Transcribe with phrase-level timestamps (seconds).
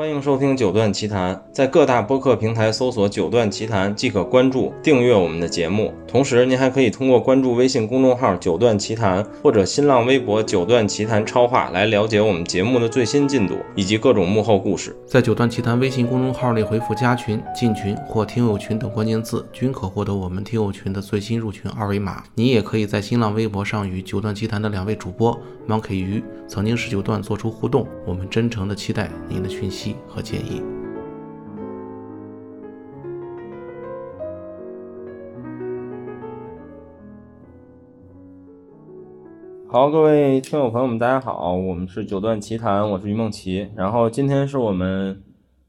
[0.00, 5.92] 欢迎收听《九段奇谈》，在各大播客平台搜索“九段奇谈”即可关注、订阅我们的节目。
[6.08, 14.96] 同时，您还可以通过关注微信公众号“九段奇谈”或者新浪微博“九段奇谈超话”来了解我们节目的最新进度以及各种幕后故事。
[15.06, 22.24] 在“九段奇谈”微信公众号内回复“加群”“进群”或“听友群”等关键字，均可获得我们听友群的最新入群二维码。
[22.34, 25.38] 你也可以在新浪微博上与“九段奇谈”的两位主播
[25.68, 27.86] Monkey 鱼、曾经是九段做出互动。
[28.06, 30.62] 我们真诚的期待您的讯息和建议。
[39.72, 43.68] 好，各位听友朋友们，大家好，我们是九段奇谈，我是于梦琪。
[43.76, 45.22] 然后今天是我们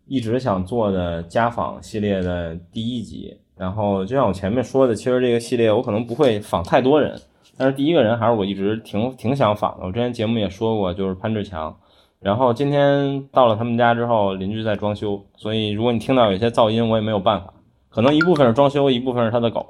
[0.08, 3.38] 一直想做的家访系列的第一集。
[3.56, 7.16] 然后就像我前面说的，其实这个系列我可能不会访太多人，
[7.56, 9.86] 但是第一个人还是我一直挺挺想访的。
[9.86, 11.78] 我之前节目也说过，就是潘志强。
[12.22, 17.54] 然后今天到了他们家之后，邻居在装修，所以如果你听到有些噪音，我也没有办法，
[17.90, 19.66] 可能一部分是装修，一部分是他的狗。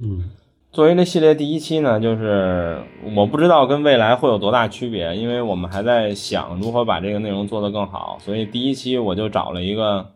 [0.00, 0.30] 嗯。
[0.72, 2.78] 作为这系列第一期呢，就是
[3.14, 10.06] 我不知道跟未来会有多大区别，因为我们还在想如何把这个内容做得更好，所以第一期我就找了一个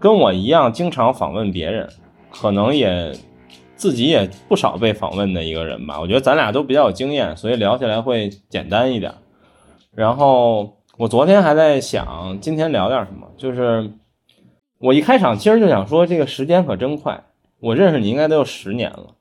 [0.00, 1.88] 跟我一样经常访问别人，
[2.32, 3.12] 可能也
[3.76, 6.00] 自己也不少被访问的一个人吧。
[6.00, 9.14] 我觉得咱俩都比较有经验，所以聊起来会简单一点。
[9.94, 13.92] 然后我昨天还在想今天聊点什么，就是
[14.80, 17.22] 我一开场其实就想说，这个时间可真快，
[17.60, 19.14] 我认识你应该都有十年了。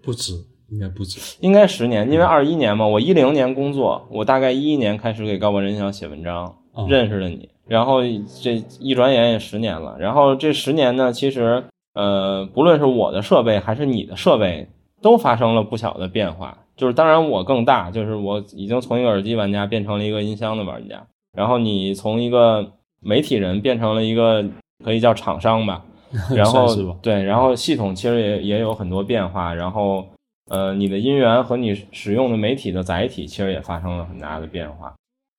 [0.00, 0.32] 不止，
[0.70, 6.56] 应该不止，应该十年，因为二一年嘛，我一零年工作，我大概一一年开始给高博人想写文章，
[6.88, 8.02] 认识了你，然后
[8.40, 14.68] 这一转眼也十年了，然后这十年呢，其实呃，不论是我的设备还是你的设备，
[15.00, 21.00] 都发生了不小的变化，就是当然我更大，就是我已经从一个耳机玩家变成了一个音箱的玩家，
[21.32, 24.44] 然后你从一个媒体人变成了一个
[24.84, 25.84] 可以叫厂商吧。
[26.34, 30.04] 然后对，然后系统其实也也有很多变化，然后
[30.50, 34.92] 呃，你的音源和你使用的媒体的载体其实也发生了很大的变化。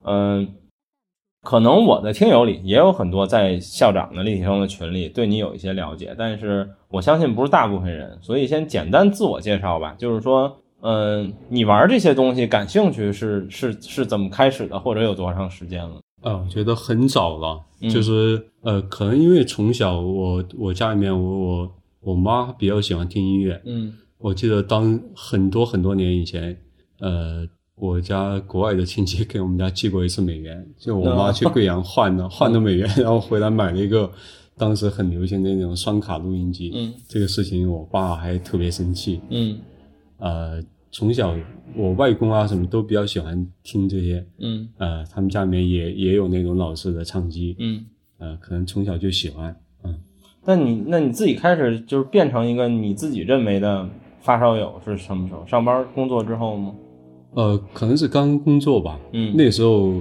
[0.06, 0.48] 嗯，
[1.42, 9.94] 可能我的听友里也有很多在校长的立体声的群里对你有一些了解，但是我相信不是大部分人，所以先简单自我介绍吧。
[9.98, 15.96] 就是说，嗯，你玩这些东西感兴趣是是是怎么开始的，或者有多长时间了？
[16.22, 26.58] 啊，我觉得很早了，就是呃，可能因为从小我我家里面我我我妈比较喜欢听音乐，嗯，我记得当很多很多年以前，
[27.00, 34.12] 呃，我家国外的亲戚给我们家寄过一次美元， 就我妈去贵阳换的换的美元，然后回来买了一个
[34.58, 39.58] 当时很流行的那种双卡录音机，嗯，这个事情我爸还特别生气，嗯，
[40.18, 40.62] 呃。
[40.94, 41.36] 从小，
[41.76, 47.84] 我外公啊什么都比较喜欢听这些，嗯，呃，他们家里面也也有那种老式的唱机，嗯，
[48.20, 50.00] 呃，可能从小就喜欢，嗯。
[50.46, 53.90] 那你那你自己开始就是变成一个你自己认为的
[54.22, 55.44] 发烧友是什么时候？
[55.48, 56.76] 上班工作之后吗？
[57.34, 60.00] 呃，可能是刚工作吧，嗯，那时候，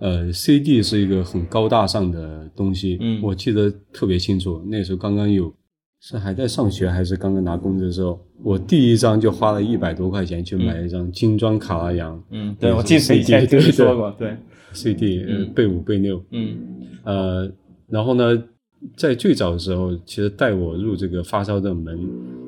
[0.00, 5.54] 呃，CD 是一个很高大上的东西，嗯，我记得特别清楚，那时候刚刚有。
[5.98, 12.22] 是还在上学还是刚刚拿工资的时候，我第一张就花了一百多块钱去买一张精装卡拉扬。
[12.30, 14.14] 嗯，对，我记得以前听说过。
[14.18, 14.36] 对
[14.72, 15.24] ，CD，
[15.54, 16.22] 贝五贝六。
[16.30, 16.56] 嗯，
[17.04, 17.50] 呃，
[17.88, 18.42] 然后呢，
[18.96, 21.98] 在最早的时候，其实带我入这个发烧的门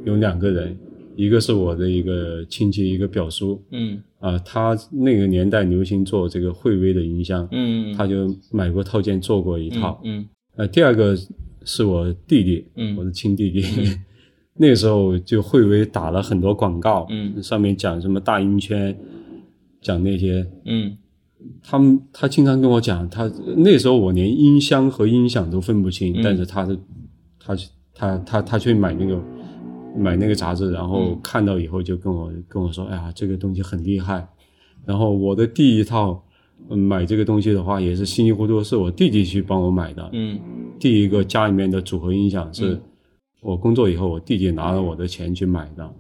[0.04, 0.76] 有两个人，
[1.16, 3.60] 一个是我的一个亲戚，一个表叔。
[3.70, 7.48] 嗯，啊，他那个年代流行做这个惠威的音箱。
[7.52, 10.00] 嗯，他就买过套件做过一套。
[10.04, 11.16] 嗯，呃，第二个。
[11.64, 13.60] 是我弟弟，嗯，我的亲弟弟，
[14.58, 18.94] 那时候就惠威打了很多广告，嗯，上面讲什么大音圈，
[19.80, 20.96] 讲那些，嗯，
[21.62, 26.78] 他们他经常跟我讲，他那时候我连音箱和音响都分不清，但是他是，
[27.38, 27.56] 他
[27.94, 29.18] 他他他去买那个
[29.96, 34.28] 买那个杂志，然后看到以后就跟我跟我说，哎呀，这个东西很厉害，
[34.84, 36.22] 然后我的第一套。
[36.70, 40.10] 买这个东西的话，也是稀里糊涂，是我弟弟去帮我买的。
[40.12, 40.38] 嗯，
[40.78, 42.78] 第一个家里面的组合音响是
[43.40, 45.94] 我工作以后，我弟弟拿了我的钱去买的。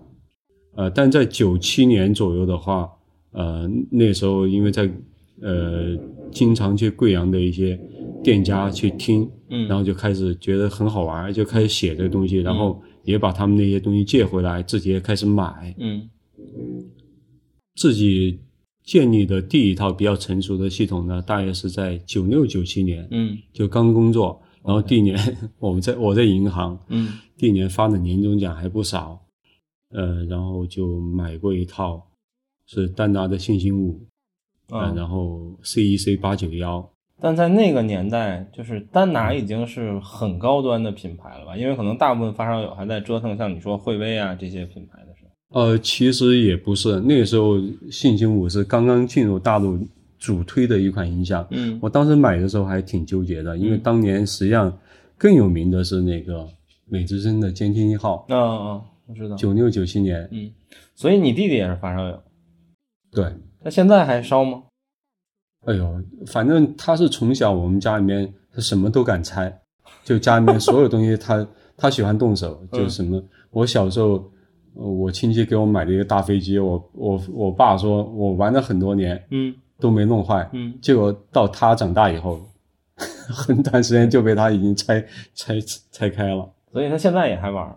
[0.76, 2.88] 呃，但在九七年左右的话，
[3.32, 4.90] 呃，那时候因为在
[5.40, 5.96] 呃
[6.30, 7.78] 经常去贵阳的一些
[8.22, 16.08] 店家去听，嗯，然后就开始觉得很好玩，就开始写这个东西，然后也把他们那些东西借回来，自己也开始买，嗯，
[17.74, 18.40] 自己。
[18.84, 25.18] 建立的第一套比较成熟的系统呢，大约是在九六九七年，嗯，就刚工作，然后第一年
[25.58, 29.18] 我们在我在银行，嗯，第一年发的年终奖还不少，
[29.90, 32.04] 呃，然后就买过一套，
[32.66, 34.00] 是丹拿的信星五，
[34.68, 36.90] 啊，然后 C E C 八九幺，
[37.20, 41.56] 但在那个年代，就是丹拿已经是很高端的品牌了吧？
[41.56, 45.60] 因为可能大部分发烧友还在折腾像你说惠威啊这些品牌的时候。
[45.60, 47.58] 呃，其实也不是，那个时候
[47.90, 49.78] 信星五是刚刚进入大陆
[50.18, 51.46] 主推的一款音箱。
[51.50, 54.76] 嗯我当时买的时候还挺纠结的，因为当年实际上
[55.16, 56.46] 更有名的是那个
[56.86, 59.36] 美之声的监听一号，嗯嗯，我知道。
[59.36, 60.50] 九六九七年，嗯，
[60.94, 62.22] 所以你弟弟也是发烧友，
[63.10, 63.32] 对，
[63.62, 64.62] 他现在还烧吗？
[65.66, 69.60] 哎呦，反正他是从小我们家里面他什么都敢拆，
[70.04, 73.22] 就家里面所有东西他 他喜欢动手，嗯就什么。
[73.50, 74.12] 我小时候，
[74.74, 82.40] 呃我亲戚给我买了一个大飞机，我我我爸说我玩了很多年嗯都没弄坏，嗯结果到他长大以后，
[83.28, 85.04] 很短时间就被他已经拆
[85.34, 85.54] 拆
[85.90, 86.48] 拆开了。
[86.72, 87.76] 所以他现在也还玩。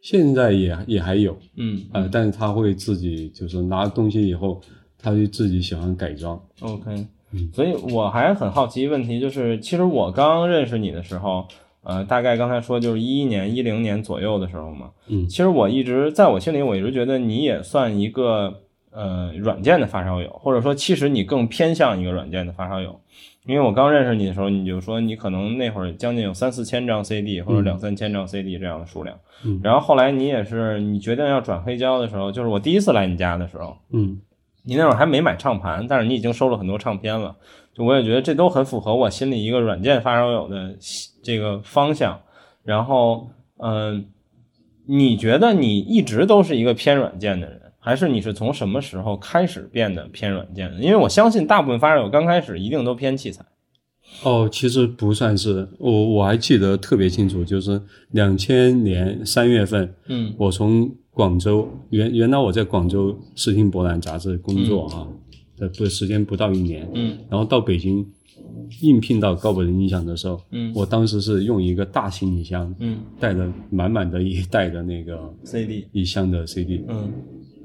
[0.00, 4.60] 现在也也还有，嗯呃，但是他会自己就是拿东西以后，
[4.96, 6.40] 他就自己喜欢改装。
[6.60, 11.46] OK，嗯所以我还很好奇一问题，就是其实我刚认识你的时候，
[11.82, 14.88] 呃，大概刚才说就是一一年、一零年左右的时候嘛。
[15.08, 23.00] 嗯其实我一直在我心里，我一直觉得你也算一个呃软件的发烧友，或者说其实你更偏向一个软件的发烧友。
[23.46, 34.20] 因为我刚认识你的时候，你就说你可能那会儿将近有三四千张 CD 或者两三千张 CD 这样的数量，嗯然后后来你也是你决定要转黑胶的时候，就是我第一次来你家的时候，嗯
[34.64, 37.34] 你那会儿还没买唱盘，但是你已经收了很多唱片了。
[37.72, 40.76] 就我也觉得这都很符合我心里一个软件发烧友的
[41.22, 42.20] 这个方向。
[42.64, 43.30] 然后，
[43.62, 44.04] 嗯、
[44.86, 50.80] 你觉得你一直都是一个偏软件的人，还是你是从什么时候开始变得偏软件的？
[50.80, 53.44] 因为我相信大部分发烧友刚开始一定都偏器材。
[54.22, 57.80] 哦，其实不算是，我我还记得特别清楚，就是
[58.12, 60.32] 两千年三月份，嗯。
[60.38, 65.06] 我从广州原原来我在广州视听博览杂志工作啊，
[65.60, 67.18] 呃、不时间不到一年，嗯。
[67.28, 68.04] 然后到北京
[68.80, 70.72] 应聘到高博人音响的时候，嗯。
[70.74, 72.98] 我当时是用一个大行李箱，嗯。
[73.20, 77.12] 带着满满的一袋的那个，CD，一箱的 CD，嗯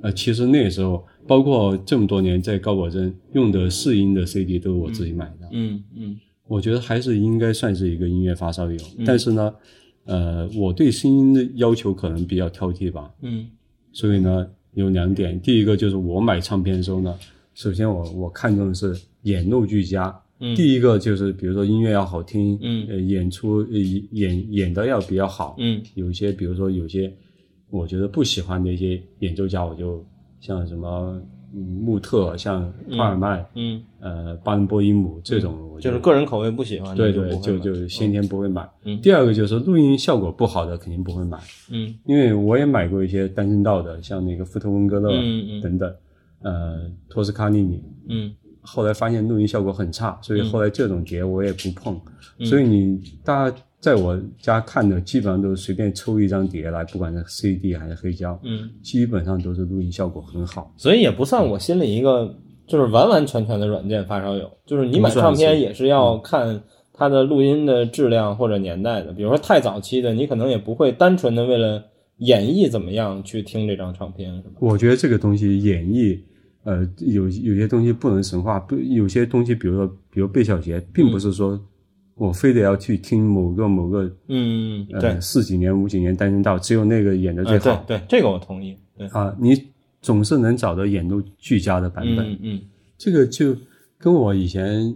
[0.03, 6.19] 呃，其实那时候包括这么多年在高保真用的试音的 CD 都是我自己买的，嗯嗯。
[6.45, 9.55] 我觉得还是应该算是一个音乐发烧友，但是呢，
[10.03, 13.47] 呃，我对声音的要求可能比较挑剔吧，嗯。
[13.94, 17.17] 所以呢有两点，第一个就是我买唱片的时候呢，
[17.53, 20.53] 首先我我看重的是演奏俱佳，嗯。
[20.53, 22.85] 第一个就是比如说音乐要好听，嗯。
[22.89, 23.79] 呃，演出呃
[24.11, 25.81] 演演的要比较好，嗯。
[25.95, 27.09] 有一些比如说有些
[27.73, 30.05] 我觉得不喜欢的一些演奏家，我就
[30.39, 31.19] 像什么
[31.55, 38.69] 嗯穆特，像帕尔曼，嗯，呃巴伦波伊姆这种，我就是个人口味不喜欢对对，就就就先天不会买。
[38.83, 39.01] 嗯。
[39.01, 41.39] 第二个就是录音效果不好的肯定不会买，
[41.71, 41.95] 嗯。
[42.05, 45.61] 因为我也买过一些单声道的，像那个福特温格勒嗯嗯。
[45.61, 45.95] 等等，
[46.43, 48.31] 呃托斯卡尼尼，嗯。
[48.61, 51.99] 后来发现录音效果很差，所以后来这种碟我也不碰。
[52.37, 52.45] 嗯。
[52.45, 58.69] 所以你大家在我家看的，基本上都是随便抽一张碟来，不管是 CD 还是黑胶，嗯。
[58.81, 60.74] 基本上都是录音效果很好。
[60.77, 62.33] 所以也不算我心里一个
[62.65, 66.63] 就是完完全全的软件发烧友，就是你买唱片也是要看
[66.94, 69.12] 它的录音的质量或者年代的。
[69.12, 71.83] 比如说太早期的，你可能也不会单纯的为了
[72.19, 74.56] 演绎怎么样去听这张唱片，是吧？
[74.62, 76.18] 我觉得这个东西演绎，
[76.63, 81.59] 呃，有有些东西不能神化，不有些东西，比如说，比如贝小杰，并不是说
[82.15, 88.77] 我非得要去听某个某个嗯，对呃，四几年五几年单声道，只有那个演的最呃对好、对，这个我同意。
[88.98, 89.60] 对，啊，你
[90.01, 92.32] 总是能找到演奏俱佳的版本。
[92.32, 92.62] 嗯嗯
[92.98, 93.55] 这个就
[93.98, 94.96] 跟我以前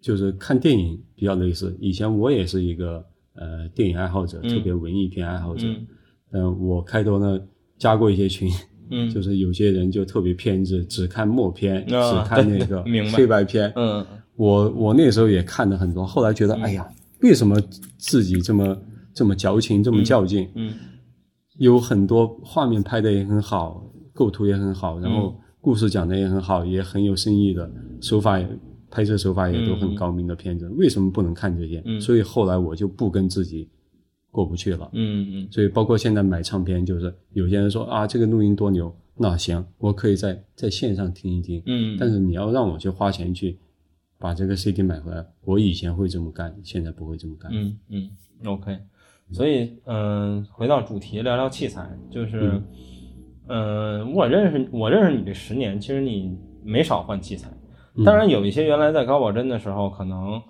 [0.00, 1.74] 就是看电影比较类似。
[1.80, 3.04] 以前我也是一个
[3.34, 5.66] 呃电影爱好者，嗯特别文艺片爱好者。
[5.66, 5.86] 嗯
[6.32, 7.40] 嗯、我开头呢
[7.78, 8.50] 加过一些群，
[8.90, 13.72] 嗯就是有些人就特别偏执，只看默片，啊只看那个黑白片。
[13.74, 14.06] 嗯
[14.38, 16.88] 我我那时候也看的很多，后来觉得，哎呀，
[17.22, 17.60] 为什么
[17.98, 18.80] 自己这么
[19.12, 20.48] 这么矫情，这么较劲？
[20.54, 20.72] 嗯
[21.58, 27.68] 有很多画面拍的也很好，构图也很好，然后故事讲的也很好，也很有深意的
[28.00, 28.48] 手法也，
[28.88, 31.82] 拍摄手法也都很高明的片子，为什么不能看这些？
[31.84, 33.68] 嗯所以后来我就不跟自己
[34.30, 34.88] 过不去了。
[34.92, 41.60] 嗯嗯所以包括现在买唱片，就是有些人说啊，这个录音多牛，那行，我可以在在线上听一听。
[41.66, 43.58] 嗯，但是你要让我去花钱去
[44.18, 47.50] 把这个 CD 买回来，我以前会这么干，现在不会这么干。
[47.54, 48.10] 嗯嗯
[48.44, 48.76] ，OK。
[49.30, 52.60] 所以，嗯、回到主题，聊聊器材，就是，
[53.46, 56.34] 嗯、我认识我认识你这十年，其实你
[56.64, 57.48] 没少换器材。
[58.04, 60.40] 当然，有一些原来在高保真的时候，可能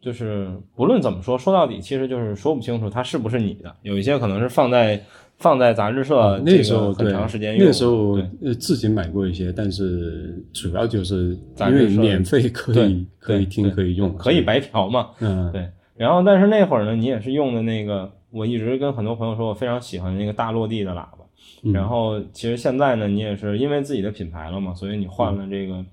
[0.00, 3.74] 就是不论怎么说，说到底其实就是说不清楚它是不是你的。
[3.82, 5.00] 有一些可能是放在
[5.38, 15.10] 放在杂志社那时候很长时间用，那时候呃自己买过一些，但是主要就是因为免费可以可以听可以用，可以白嫖嘛。
[15.20, 21.18] 嗯对，然后但是那会儿呢，你也是用的那个，我一直跟很多朋友说，我非常喜欢那个大落地的喇叭。
[21.62, 25.84] 嗯然后其实现在呢，你也是因为自己的品牌了嘛，所以你换了这个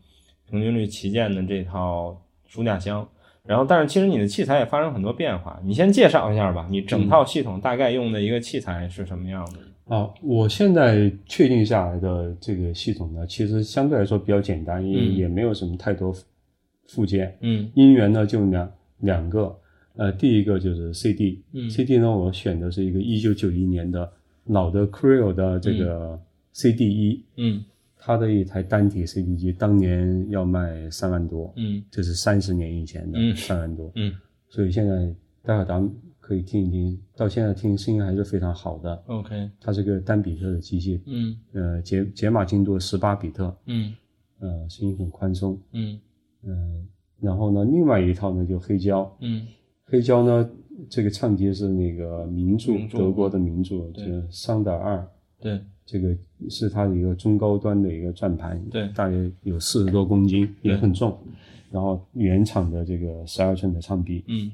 [0.50, 2.16] 平均率旗舰的这套
[2.48, 3.08] 书架箱。
[3.48, 5.60] 然后，但是其实你的器材也发生很多变化。
[5.64, 9.96] 你先介绍一下吧，你整套系统大概用的一个器材是什么样的？
[9.96, 16.24] 啊，我现在确定下来的这个系统呢，其实相对来说比较简单，也、嗯也没有什么太多附
[16.88, 17.36] 附件。
[17.42, 19.54] 嗯音源呢就两两个，
[19.98, 24.10] 呃，第一个就是 CD，嗯 CD 呢我选的是一个一九九一年的
[24.46, 26.18] 老的 Creo 的这个
[26.54, 27.64] CD 一、嗯
[28.04, 31.84] 它的一台单体 CD 机当年要卖三万多，嗯。
[31.92, 33.36] 这是三十年以前的嗯。
[33.36, 34.12] 三万多，嗯。
[34.50, 39.04] 所以现在待会儿咱们可以听一听，到现在听声音还是非常好的。
[39.06, 41.38] ，OK，它是个单比特的机器，嗯。
[41.54, 43.94] 呃，解解码精度十八比特，嗯。
[44.40, 46.00] 呃，声音很宽松，嗯。
[46.44, 46.88] 嗯、
[47.20, 49.46] 然后呢，另外一套呢就黑胶，嗯。
[49.86, 50.50] 黑胶呢
[50.90, 54.08] 这个唱机是那个名著，德国的名著，对。
[54.08, 55.08] 就是桑德二，
[55.40, 56.16] 对，这个
[56.50, 58.88] 是它的一个中高端的一个转盘，对。
[58.96, 61.18] 大约有四十多公斤，也很重，
[61.70, 64.50] 然后原厂的这个十二寸的唱臂，嗯。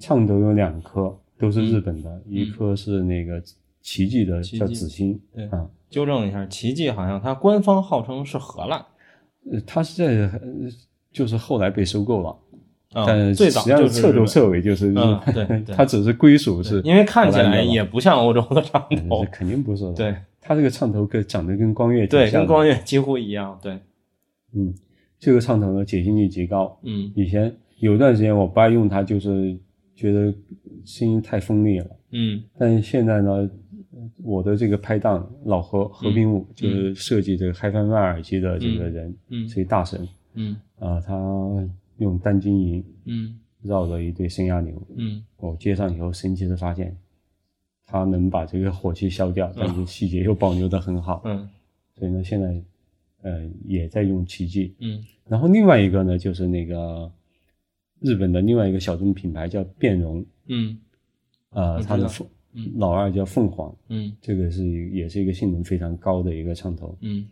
[0.00, 3.42] 唱头有两颗，都是日本的，一颗是那个
[3.82, 5.46] 奇迹的，叫紫星，对。
[5.48, 5.68] 啊。
[5.90, 8.82] 纠正一下，奇迹好像它官方号称是荷兰。
[9.50, 10.40] 呃，它是在呃
[11.12, 12.36] 就是后来被收购了，
[12.92, 15.74] 啊，但最早就是彻头彻尾就是日嗯本，对 对。
[15.74, 19.24] 它只是归属是，因为看起来也不像欧洲的唱嗯头。
[19.24, 19.92] 这，肯定不是的。
[19.94, 20.14] 对
[20.48, 23.78] 它这个唱头跟长得跟光月对，跟光月几乎一样，对，
[24.54, 24.72] 嗯，
[25.18, 26.74] 这个唱头呢解析率极高。
[26.84, 27.12] 嗯。
[27.14, 29.54] 以前有一段时间我不爱用它，就是
[29.94, 30.34] 觉得
[30.86, 31.86] 声音太锋利了。
[32.12, 32.42] 嗯。
[32.56, 33.50] 但是现在呢，
[34.22, 40.08] 我的这个拍档老何何冰武，就是设计这个 HiFi 麦耳机的这个人，嗯是一大神。
[40.32, 40.56] 嗯。
[40.78, 41.14] 啊、他
[41.98, 43.38] 用单晶银嗯。
[43.60, 45.22] 绕着一对声压钮，嗯。
[45.36, 46.96] 我接上以后，神奇的发现，
[47.90, 51.22] 它能把这个火气消掉，但是细节又保留的很好。
[51.24, 51.48] 嗯。
[51.98, 52.62] 所以呢，现在
[53.22, 54.74] 呃也在用奇迹。
[54.78, 55.02] 嗯。
[55.26, 57.10] 然后另外一个呢，就是那个
[58.00, 60.78] 日本的另外一个小众品牌叫变容，嗯。
[61.48, 62.70] 呃，它的凤嗯。
[62.76, 64.14] 老二叫凤凰，嗯。
[64.20, 67.26] 这个是也是一个性能非常高的一个唱头，嗯。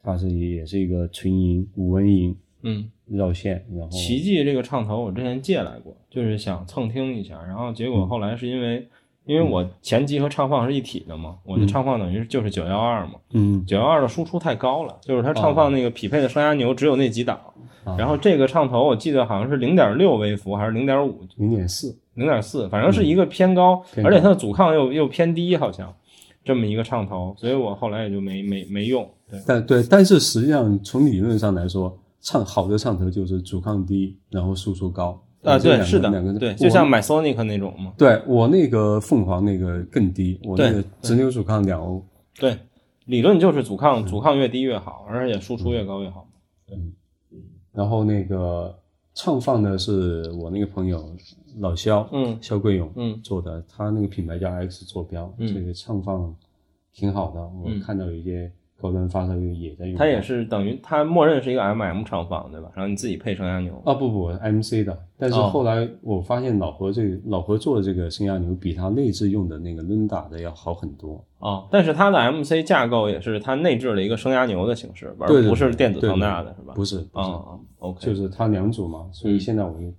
[0.00, 8.86] 它是也是一个纯银五纹银嗯，绕线，然后奇迹这个唱头我之前借来过，就是想蹭听一下，然后结果后来是因为。
[9.28, 13.62] 因为我前机和唱放是一体的嘛，我的唱放等于就是九幺二嘛，嗯。
[13.66, 17.38] 九幺二的输出太高了，就是它唱放那个匹配的双压牛只有那几档，
[17.84, 25.94] 啊然后这个唱头我记得好像是零点六微伏还是零点五，零点四，零点四，反正是一个偏高，偏高而且它的阻抗又又偏低，好像
[26.42, 29.06] 这么一个唱头，所以我后来也就没没没用。
[29.30, 37.92] 对，但对，但是实际上从理论上来说，唱好的唱头就是阻抗低，然后输出高啊，对，是的两个，对，就像买 Sonic 那种嘛。
[37.96, 42.04] 对我那个凤凰那个更低，我那个直流阻抗两欧，
[42.38, 42.58] 对，
[43.06, 46.28] 理论就是阻抗阻抗越低越好，而且输出越高越好。
[46.72, 46.92] 嗯
[47.72, 48.76] 然后那个
[49.14, 51.14] 唱放的是我那个朋友
[51.60, 56.34] 老肖，嗯肖桂勇，嗯做的，他那个品牌叫 X 坐标，嗯这个唱放
[56.92, 62.70] 挺好的，我嗯看到有一些高端发烧友也在用，它也是等于它默认是一个 MM 唱放，对吧？
[62.74, 63.80] 然后你自己配升压牛。
[63.84, 76.72] 啊不不 MC 的，但是哦后来我发现老何这个老何做的这个升压牛比他内置用的那个伦达的要好很多，哦，但是它的 MC 架构也是它内置了一个升压牛的形式，不是电子对放大的，是吧？
[76.74, 79.92] 不是不是，哦，OK，就是它两组嘛，所以嗯现在我就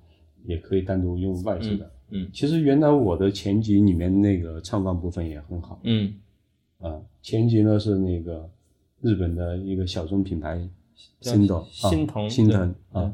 [0.46, 1.86] 也可以单独用外置的。
[1.86, 6.12] 嗯嗯其实原来我的前级里面那个唱放部分也很好嗯
[6.82, 8.50] 啊，前级呢是那个
[9.02, 10.60] 日本的一个小众品牌
[11.20, 13.12] 叫新的心疼啊、心疼啊。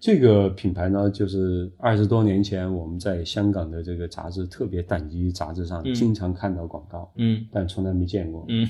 [0.00, 8.44] 这个品牌呢，就是二十多年前我们在香港的这个杂志，特别党级杂志上嗯经常看到广告，嗯但从来没见过。
[8.48, 8.68] 嗯，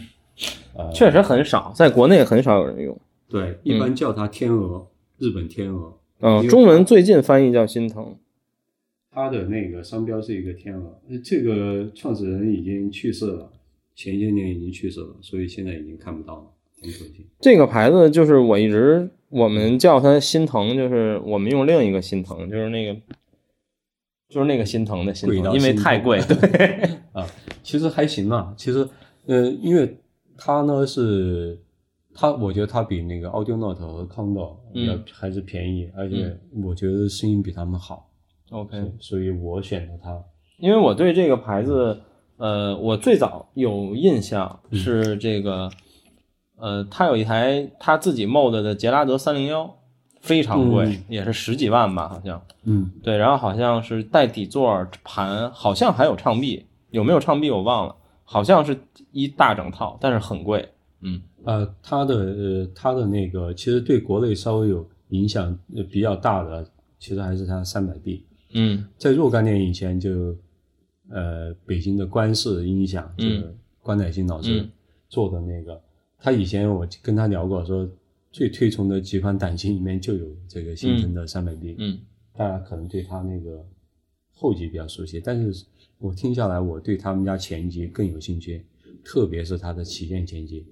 [0.75, 2.99] 呃，确实很少，在国内很少有人用。
[3.29, 4.87] 对，一般叫它天鹅，
[5.19, 5.93] 日本天鹅。
[6.21, 8.17] 嗯，因为中文最近翻译叫心疼。
[9.11, 13.51] 它的那个商标是一个天鹅，呃这个创始人已经去世了，
[13.99, 16.45] 前些年已经去世了，所以现在已经看不到了，
[16.81, 17.27] 很可惜。
[17.41, 22.95] 这个牌子就是我一直我们叫它心疼，就是我们用另一个心疼，就是那个
[24.29, 26.21] 就是那个心疼的心疼，因为太贵。
[26.31, 27.27] 对，啊，
[27.65, 28.55] 其实还行吧。
[28.57, 28.89] 其实，
[29.27, 29.99] 呃，因为
[30.37, 31.59] 它呢是
[32.15, 38.09] 它，我觉得它比那个 Audio Note 和 Condo 嗯要还是便宜，而且我觉得声音比他们好。
[38.51, 40.25] OK，所以我选择它。
[40.61, 42.01] 因为我对这个牌子，
[42.39, 45.71] 呃，我最早有印象嗯是这个，
[46.57, 49.77] 呃，他有一台他自己 mod 的杰拉德三零幺，
[50.21, 52.41] 非常贵，嗯也是十几万吧，好像。
[52.65, 58.79] 嗯，对，然后好像是带底座盘，好像还有唱臂，有没有唱臂我忘了，好像是
[59.11, 60.69] 一大整套，但是很贵。
[61.01, 66.67] 嗯呃，它的呃，它的那个其实对国内稍微有影响呃比较大的，
[66.99, 68.25] 其实还是它三百 B。
[68.53, 70.35] 嗯在若干年以前就，
[71.11, 74.71] 呃，北京的关氏音响，就嗯是关乃馨老师嗯
[75.09, 75.81] 做的那个，
[76.19, 77.89] 他以前我跟他聊过，说
[78.31, 81.53] 最推崇的几款胆琴里面就有这个新腾的三百。
[81.79, 81.99] 嗯
[82.37, 83.67] 大家可能对他那个
[84.33, 85.67] 后级比较熟悉，但是
[85.99, 88.65] 我听下来，我对他们家前级更有兴趣，
[89.03, 90.65] 特别是他的旗舰前级，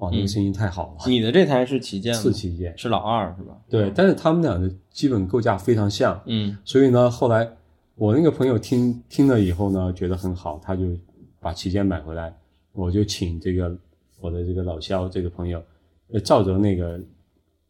[0.00, 2.20] 哇，那个声音太好了，你的这台是旗舰吗？
[2.20, 2.76] 次旗舰。
[2.76, 3.58] 是老二是吧？
[3.70, 7.56] 对，但是他们俩的基本构架非常像，嗯所以呢，后来
[7.96, 10.84] 我那个朋友听听了以后呢，觉得很好，他就
[11.40, 12.34] 把旗舰买回来，
[12.72, 13.76] 我就请这个
[14.20, 15.62] 我的这个老肖这个朋友，
[16.08, 17.00] 呃，照着那个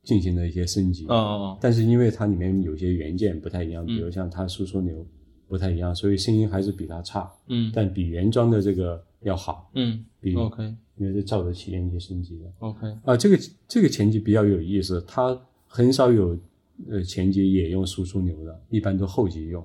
[0.02, 1.04] 进行了一些升级。
[1.08, 5.06] 哦哦但是因为它里面有些元件不太一样，嗯比如像它输出牛
[5.46, 12.44] 不太一样，所以声音还是比它差，嗯但比原装的这个要好，嗯比，OK 因为是照着旗舰去升级的。
[12.60, 13.38] OK，啊，这个
[13.68, 16.38] 这个前级比较有意思，它很少有
[16.88, 19.62] 呃前级也用输出牛的，一般都后级用。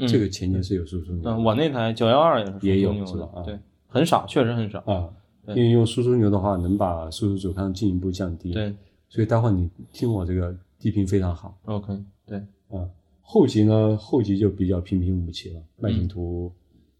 [0.00, 0.08] 嗯。
[0.08, 1.22] 这个前年是有输出牛。
[1.22, 3.28] 的嗯，我那台九幺二也是也有牛的是吧？
[3.34, 3.42] 啊。
[3.44, 4.78] 对，很少，确实很少。
[4.80, 5.08] 啊，
[5.48, 8.74] 因为用输出牛的话，能把输出阻抗进一步降低。，对。
[9.08, 11.58] 所以待会儿你听我这个低频非常好。
[11.64, 11.92] ，OK，
[12.24, 12.38] 对，
[12.68, 12.88] 啊，
[13.20, 15.60] 后级呢，后级就比较平平无奇了。
[15.78, 16.52] 麦嗯景图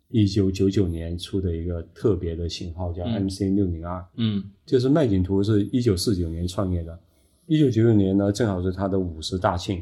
[0.08, 3.22] 一九九九年出的一个特别的型号叫嗯。
[3.22, 4.42] MC 六零二，嗯。
[4.66, 6.98] 就是麦景图是一九四九年创业的，
[7.46, 9.80] 一九九九年呢正好是他的五十大庆，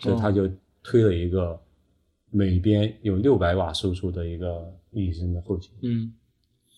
[0.00, 0.46] 所以他就
[0.82, 1.58] 推了一个
[2.30, 6.12] 每边有六百瓦输出的一个立体声的后级，嗯，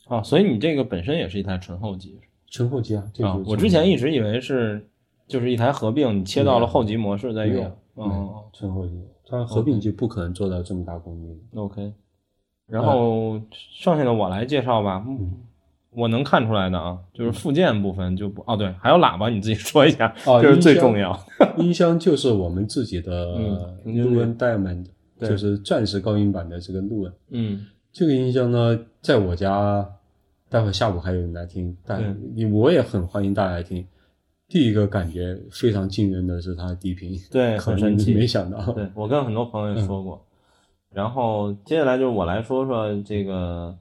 [0.08, 2.18] 哦，所以你这个本身也是一台纯后级
[2.50, 3.04] 纯后级啊。
[3.12, 3.50] 这啊就是？
[3.50, 4.86] 我之前一直以为是
[5.28, 7.68] 就是一台合并，你切到了后级模式在用没有。
[7.94, 11.42] 没有哦纯后级，它合并就不可能做到这么大功率。
[11.54, 11.92] ，OK，
[12.66, 15.04] 然后剩下的我来介绍吧。
[15.06, 15.32] 嗯
[15.94, 21.14] 我能看出来的啊，就是附件部分就不哦，对，还有喇叭，你自己说一下，哦这是最重要。
[21.58, 23.76] 音箱就是我们自己的
[25.28, 27.12] 就是钻石高音版的这个路恩。
[27.30, 29.86] 嗯这个音箱呢，在我家，
[30.48, 32.16] 待会下午还有人来听，但
[32.52, 33.86] 我也很欢迎大家来听。
[34.48, 38.14] 第一个感觉非常惊人的是它的低频，对，可能你很神奇。
[38.14, 38.72] 没想到。
[38.72, 40.22] 对我跟很多朋友也说过。
[40.90, 43.78] 然后接下来就是我来说说这个呃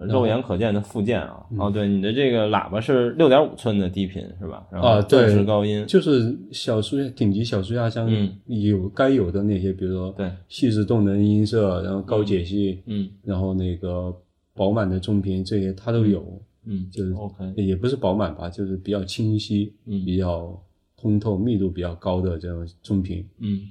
[0.00, 1.46] 肉眼可见的附件啊。
[1.50, 4.66] 嗯哦，对，你的这个喇叭是六点五寸的低频是吧？
[4.70, 5.84] 然后啊对钻石高音。
[5.86, 14.14] 就是小数顶级小数压箱嗯有该有的那些，比如说对，细致动能音色，然后高解析，嗯然后那个
[14.54, 16.40] 饱满的中频，这些它都有。
[16.64, 20.56] 嗯，就是 OK，也不是饱满吧，就是比较清晰，嗯比较
[20.96, 23.28] 通透、密度比较高的这种中频。
[23.40, 23.62] 嗯，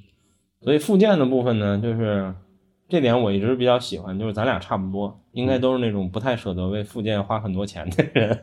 [0.61, 2.33] 所以附件的部分呢，就是
[2.91, 8.37] 这点我一直比较喜欢，就是咱俩差不多，应该都是那种不太舍得为附件花很多钱的人。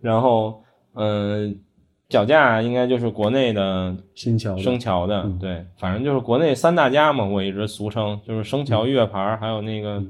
[0.00, 0.62] 然后，
[0.94, 1.60] 嗯、
[2.08, 10.02] 脚架应该就是国内的新桥的生桥的，嗯对，反正就是国内三大家嘛，我一直俗称就是生桥、月牌，还有那个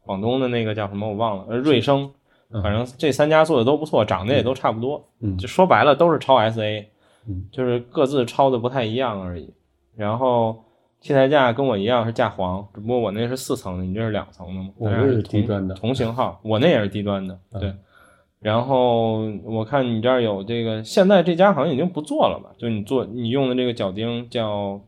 [0.00, 2.10] 广东的那个叫什么我忘了，呃，瑞声，
[2.50, 5.36] 嗯反正这三家做的都不错，长得也都差不多，嗯。
[5.36, 6.86] 就说白了都是抄 SA，
[7.28, 7.44] 嗯。
[7.52, 9.52] 就是各自抄的不太一样而已。
[9.94, 10.64] 然后
[11.00, 14.70] 器材架跟我一样是架黄，只不过我那是四层的，你这是两层的嘛？
[14.76, 17.74] 我这是低端的同型号，我那也是低端的，嗯对。
[18.38, 22.50] 然后我看你这儿有这个，现在这家好像已经不做了吧？
[22.58, 24.80] 就你做你用的这个脚钉叫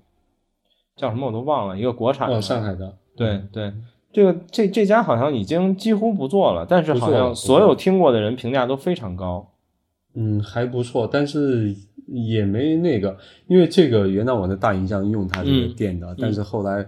[0.95, 3.73] 叫什么我都忘了，一个国产的，哦，上海的，对对，
[4.13, 9.49] 这个这这家好像已经几乎不做了，但是好像所有听过的人评价都非常高。
[10.15, 11.75] 嗯，还不错，但是
[12.09, 13.17] 也没那个，
[13.47, 16.87] 因为这个原来我的大音箱用它这个嗯电的，但是后来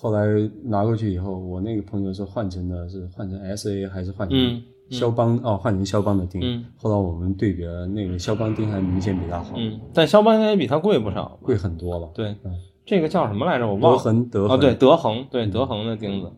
[0.00, 0.26] 后来
[0.64, 6.40] 拿过去以后，我那个朋友是换成的是换成 SA 还是换成嗯肖邦、哦，换成肖邦的钉。
[6.42, 11.38] 嗯后来我们对比了，那个肖邦钉还明显比它好，嗯，但肖邦应该也比它贵不少。
[11.42, 12.08] 贵很多了。
[12.14, 12.52] 对嗯，
[12.86, 13.66] 这个叫什么来着？
[13.66, 13.96] 我忘德了。
[13.96, 16.32] 德，恒德恒对，德恒，对德恒的钉子，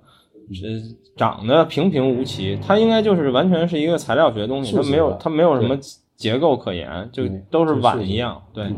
[0.53, 0.83] 是
[1.16, 5.79] 长得平平无奇，它应该就是完全是一个材料学的东西，它没有它没有什么
[6.20, 8.40] 结构可言，就都是碗一样。
[8.52, 8.76] 对嗯，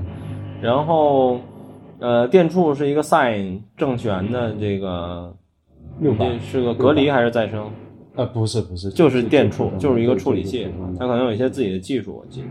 [0.62, 1.40] 然后
[1.98, 5.34] 呃，电触是一个 Sign 正弦的这个，
[5.98, 7.68] 六百是个隔离还是再生？
[8.14, 12.46] 呃，不是不是，就是电触，就是一个处理器它可能有一些自己的技术，我记得。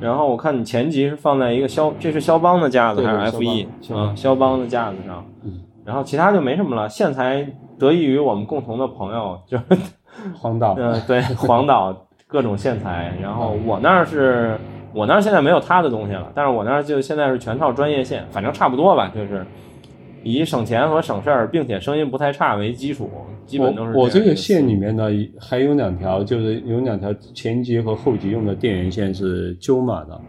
[0.00, 4.14] 然后我看你前级是放在一个肖，这是肖邦的架子对还是 F 一肖邦啊？
[4.14, 6.88] 肖邦的架子上，嗯然后其他就没什么了。
[6.88, 9.64] 线材得益于我们共同的朋友，就是
[10.34, 13.12] 黄岛，嗯，对，黄岛各种线材。
[13.20, 14.56] 然后我那儿是，
[14.92, 19.44] 我那儿现在没有他的东西了，但是我那儿就现在是全套专业线，反正差不多吧，就是
[20.22, 23.10] 以省钱和省事儿，并且声音不太差为基础，
[23.46, 25.08] 基本都是我我这个线里面呢
[25.40, 30.20] 还有两条，就是有两条前级和后级用的电源线是鸠马的，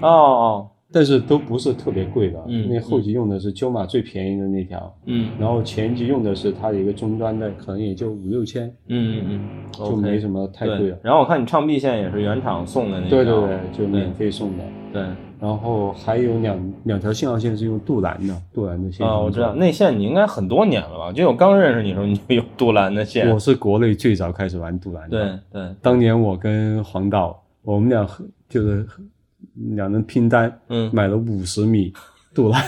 [0.00, 9.40] 哦哦，但是都不是特别贵的，嗯那后级用的是鸠马最便宜的那条，嗯然后前级用的是它的一个终端的，可能也就五六千，嗯嗯嗯，
[9.72, 10.98] 就没什么太贵了。
[11.02, 14.64] 然后我看你唱 B 线也是原厂送的那条对对对，就免费送的。
[14.92, 15.02] 对
[15.38, 19.06] 然后还有两两条信号线是用杜兰的，杜兰的线。
[19.06, 19.54] 啊，我知道。
[19.54, 21.12] 内线你应该很多年了吧？
[21.12, 23.28] 就我刚认识你的时候，你就有杜兰的线。
[23.30, 25.40] 我是国内最早开始玩杜兰的。
[25.52, 28.08] 对对，当年我跟黄导，我们俩
[28.48, 28.86] 就是
[29.76, 31.92] 两人拼单，嗯，买了五十米
[32.34, 32.62] 杜兰。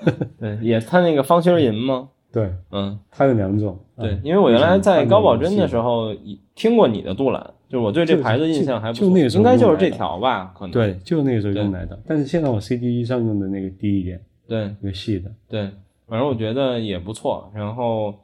[0.38, 2.08] 对，也他那个方心银吗？
[2.32, 3.78] 对，嗯，它有两种。
[3.98, 6.14] 对嗯，因为我原来在高保真的时候，
[6.54, 10.54] 听过你的杜兰，就是我对这牌子印象还不错，就就那时候应该就是这条吧？
[10.56, 11.98] 可能对，就那个时候用来的。
[12.06, 15.30] 但是现在我 CDE 上用的那个低一点，对那个细的。
[15.48, 15.68] 对，
[16.06, 17.50] 反正我觉得也不错。
[17.52, 18.14] 然后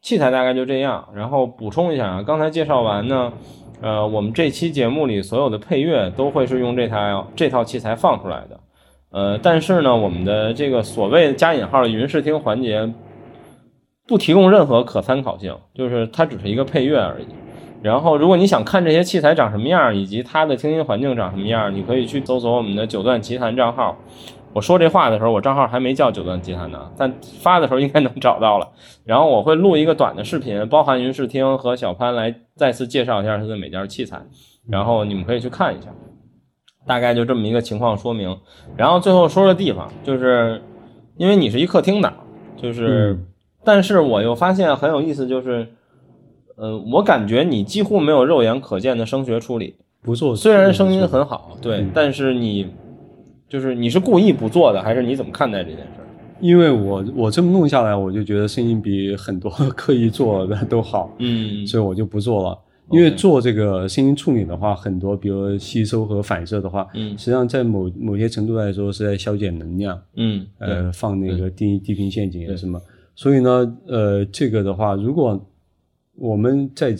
[0.00, 1.06] 器材大概就这样。
[1.12, 3.32] 然后补充一下啊，刚才介绍完呢，
[3.82, 8.60] 呃，我们这期节目里所有的配乐都会是用这台这套器材放出来的。
[9.10, 12.92] 呃，但是呢，我们的这个所谓加引号的云视听环节
[14.06, 17.26] 不提供任何可参考性，就是它只是一个配乐而已。
[17.82, 23.96] 然后，如果你想看这些器材长什么样，以及它的听音环境长什么样，你可以去搜索我们的九段奇谈账号。
[24.52, 28.68] 我说这话的时候，我账号还没叫九段奇谈呢，但发的时候应该能找到了。
[29.04, 34.20] 然后我会录一个短的视频，包含云视听和小潘来再次介绍一下他的每件器材，
[34.68, 35.88] 然后你们可以去看一下。
[36.86, 38.36] 大概就这么一个情况说明。
[38.76, 40.60] 然后最后说说地方，就是
[41.16, 42.12] 因为你是一客厅党，
[42.56, 43.26] 就是，嗯
[43.62, 45.68] 但是我又发现很有意思，就是，
[46.56, 52.72] 呃，我感觉你几乎没有肉眼可见的声学处理，不错，虽然声音很好，对，嗯但是你
[53.50, 56.00] 就是你是故意不做的，还是你怎么看待这件事？
[56.40, 62.58] 因为我我这么弄下来，我就觉得声音比很多 刻意做的都好，嗯所以我就不做了。
[62.90, 72.80] 因为做这个声音处理的话，很多比如吸收和反射的话，嗯实际上在某某些程度来说是在消减能量，嗯，呃，放那个低低频陷阱啊什么。
[73.14, 75.38] 所以呢，呃，这个的话，如果
[76.16, 76.96] 我们在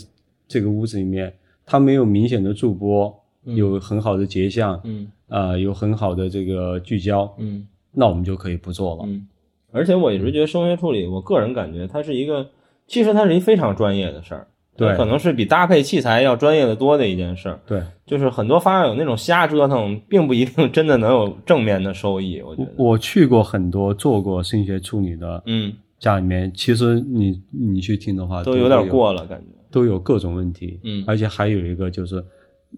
[0.47, 1.33] 这个屋子里面，
[1.65, 3.13] 它没有明显的驻波，
[3.57, 9.03] 有很好的结像，嗯啊、有很好的这个聚焦，嗯那我们就可以不做了。
[9.07, 9.27] 嗯，
[9.73, 12.49] 而且我一直觉得声学处理，我个人感觉它是一个，
[12.87, 17.61] 其实它是一非常专业的事儿，对可能是比搭配器材要专业的多的一件事儿。
[17.67, 22.41] 对，就是很多发友那种瞎折腾，并不一定真的能有正面的收益。
[22.41, 29.47] 我觉得，我去过很多做过声学处理的嗯，家里面，其实你你去听的话，有都有点，过了，感觉。
[29.73, 30.81] 都有各种问题。
[30.83, 32.25] 嗯而且还有一个就是，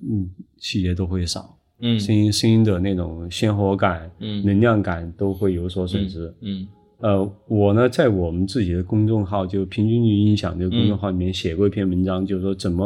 [0.00, 6.32] 嗯，细节都会少，嗯声音声音的那种鲜活感、嗯能量感都会有所损失。
[6.40, 6.66] 嗯
[6.98, 12.84] 呃，我呢在我们自己的公众号，就平均率音响这个公众号里面写过一篇文章，就是说怎么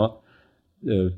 [0.87, 1.12] 呃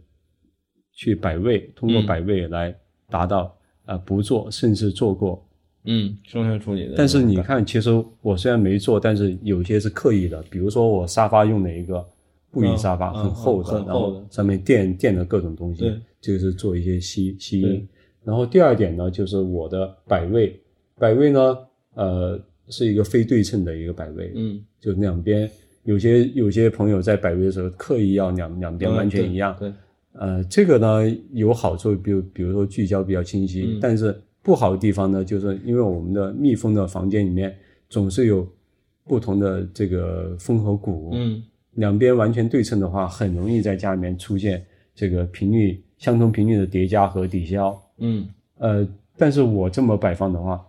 [0.93, 2.75] 去摆位，通过嗯摆位来
[3.09, 3.43] 达到
[3.85, 5.45] 啊、呃不做，甚至做过。
[5.85, 6.95] 嗯，声学处理的。
[6.97, 12.05] 但是你看，其实我虽然没做，但是有些是刻意的，比如说我沙发用的一个
[12.51, 17.87] 布艺沙发，嗯很厚的，然后上面垫垫了各种东西对，这个是做一些吸吸音。
[18.25, 20.59] 然后第二点呢，就是我的摆位，
[20.99, 21.59] 摆位呢，
[21.95, 25.51] 呃，是一个非对称的一个摆位，嗯，就两边
[25.85, 29.73] 有些有些朋友在摆位的时候刻意要两两边完全一样，对，
[30.13, 33.79] 呃，这个呢有好处，比如比如说聚焦比较清晰，嗯。
[33.81, 37.57] 但是不好的地方呢，就是因为我们的密封的房间里面
[37.89, 38.47] 总是有
[39.05, 41.43] 不同的这个风和鼓，嗯
[41.79, 44.65] 两边完全对称的话，很容易在家里面出现
[44.95, 47.81] 这个频率相同频率的叠加和抵消。
[47.99, 48.87] 嗯，呃，
[49.17, 50.61] 但是我这么摆放的话，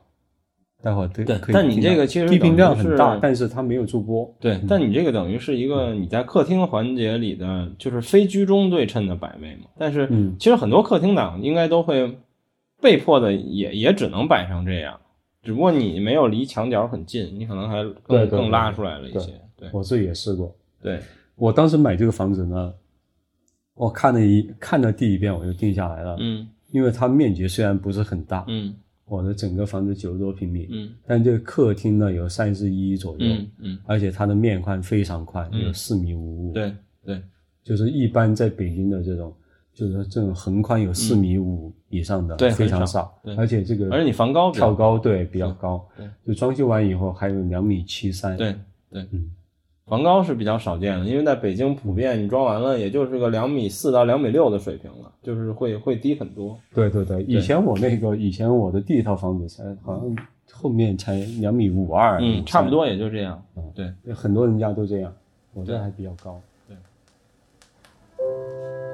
[0.84, 4.32] 待会儿对对但你这个其实低频量很大，但是它没有驻波。
[4.40, 4.60] 对。
[4.68, 9.68] 但你这个等于是一个你在客厅环节里的，就是非居中对称的摆位嘛。
[9.78, 12.18] 但是嗯其实很多客厅党应该都会
[12.80, 15.00] 被迫的，也也只能摆成这样。
[15.42, 19.34] 只不过你没有离墙角很近，你可能还更更拉出来了一些。
[19.58, 20.56] 对我自己也试过。
[20.82, 21.02] 对，
[21.36, 22.74] 我当时买这个房子呢，
[23.74, 26.48] 我看了一看了第一遍我就定下来了，嗯。
[26.72, 28.76] 因为它面积虽然不是很大，嗯。
[29.06, 30.92] 我的整个房子九十多平米，嗯。
[31.08, 35.64] 但这个客厅呢有三十一左右，嗯嗯，而且它的面宽非常宽，嗯。
[35.64, 36.72] 有四米五五，，对
[37.04, 37.22] 对，
[37.64, 39.34] 就是一般在北京的这种
[39.74, 48.54] 就是这种横宽有四米五以上的，对非常少而且这个而且你房高比较跳高对比较高，对，就装修完以后还有两米七三，对
[48.92, 49.32] 对，嗯，
[49.90, 56.58] 房高是比较少见的，因为在北京普遍你装完了也就是个两米四到两米六的水平了，就是会会低很多。
[56.74, 60.16] 对对对，以前我那个以前我的第一套房子才好像
[60.52, 63.44] 后面才两米五二，嗯，差不多也就这样。
[63.74, 65.12] 对，很多人家都这样，
[65.54, 66.40] 我这还比较高。
[68.18, 68.89] 我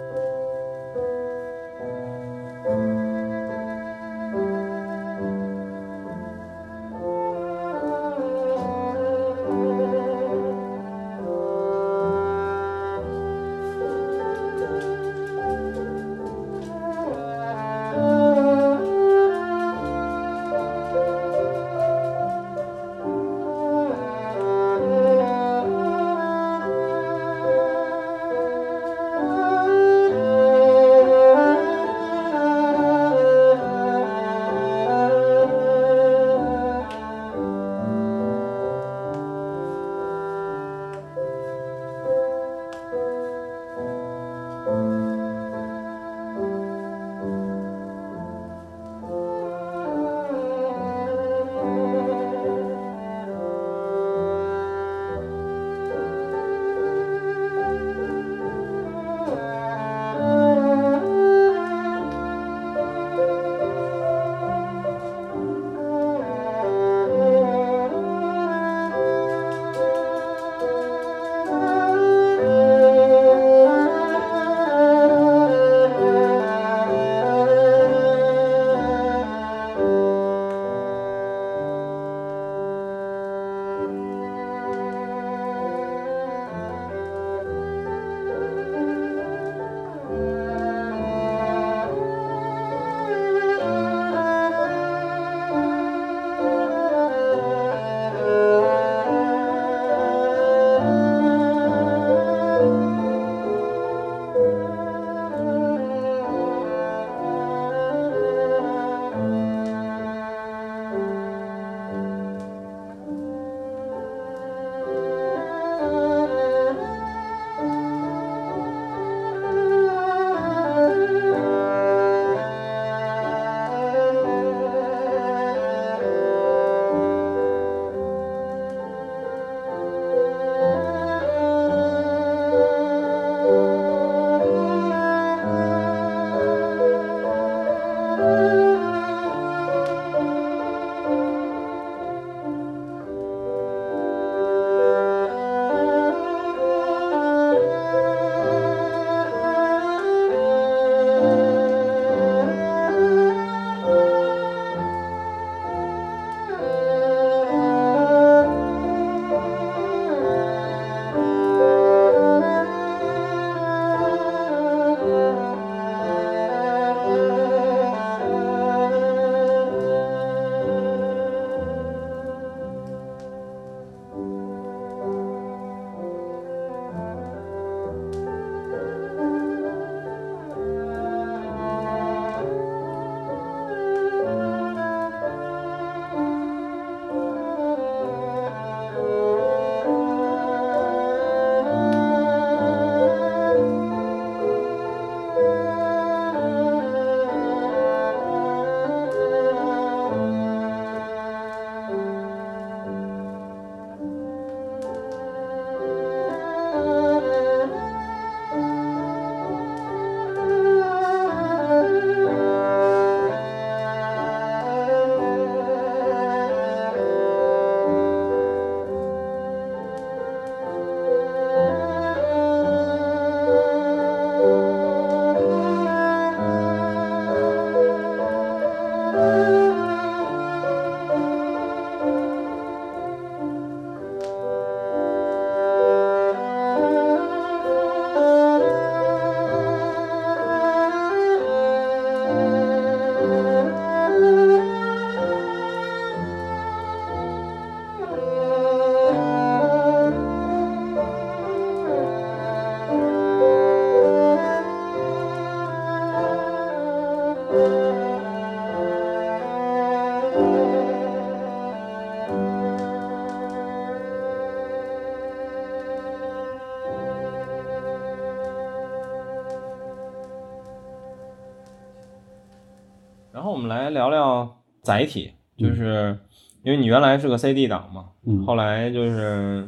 [274.86, 276.18] 载体，就是
[276.64, 279.68] 因为你原来是个 CD 档嘛，嗯后来就是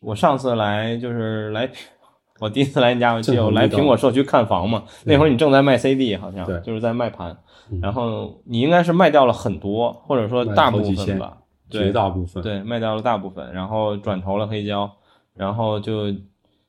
[0.00, 1.68] 我上次来就是来，
[2.38, 7.36] 我第一次来你家，我记得我来苹果社区看房嘛，那会儿你正在卖 CD，好像对就是在卖盘，
[7.70, 11.38] 嗯然后你应该是卖掉了很多，或者说大部分吧，
[11.70, 12.42] 绝对大部分。
[12.42, 14.90] 对，卖掉了大部分，然后转投了黑胶，
[15.34, 16.06] 然后就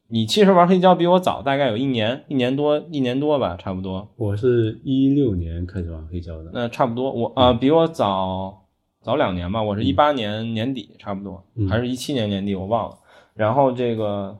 [0.09, 4.07] 你其实玩黑胶比我早，大概有一年一年多一年多吧，差不多。
[4.17, 8.65] 我是一六年开始玩黑胶的，那差不多，我啊、呃比我早
[9.01, 12.97] 早两年吧，我是一八年年底，差不多，嗯还是一七年年底，我忘了。
[13.33, 14.37] 然后这个，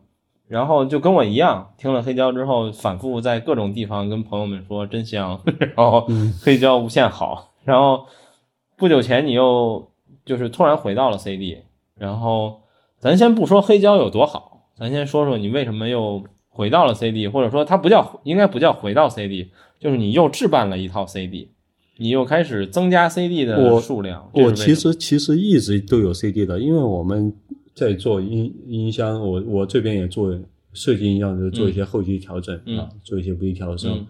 [0.48, 7.54] 然后就跟我一样，听了黑胶之后，反复在各种地方跟朋友们说真香， 然后嗯黑胶无限好。
[7.64, 8.06] 然后
[8.78, 9.90] 不久前你又
[10.26, 11.58] 就是突然回到了 CD，
[11.96, 12.62] 然后
[13.00, 21.50] 咱先不说黑胶有多好，咱先说说你为什么又回到了 CD，或者说它不叫应该不叫回到 CD，就是你又置办了一套 CD，
[21.98, 24.30] 你又开始增加 CD 的我数量。
[24.34, 27.34] 我其实其实一直都有 CD 的，因为我们
[27.74, 30.38] 在做音音箱，我我这边也做
[30.74, 34.08] 设计音箱，就是做一些后期调整、嗯啊，做一些微调声，嗯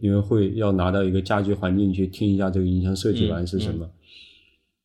[0.00, 3.88] 因为会要拿到一个家居环境去听一下这个音箱设计完是什么。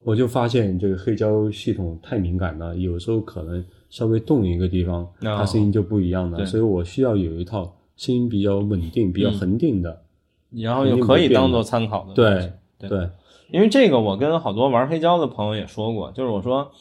[0.04, 10.04] 我就发现这个黑胶系统太敏感了，有时候可能稍微动一个地方，它声音就不一样了，所以我需要有一套声音比较稳定、比较恒定的。
[10.52, 12.14] 然后又可以当做参考的。
[12.14, 12.54] 对
[12.90, 13.10] 对，
[13.52, 16.72] 因为这个，我跟好多玩黑胶的朋友也说过，就是我说，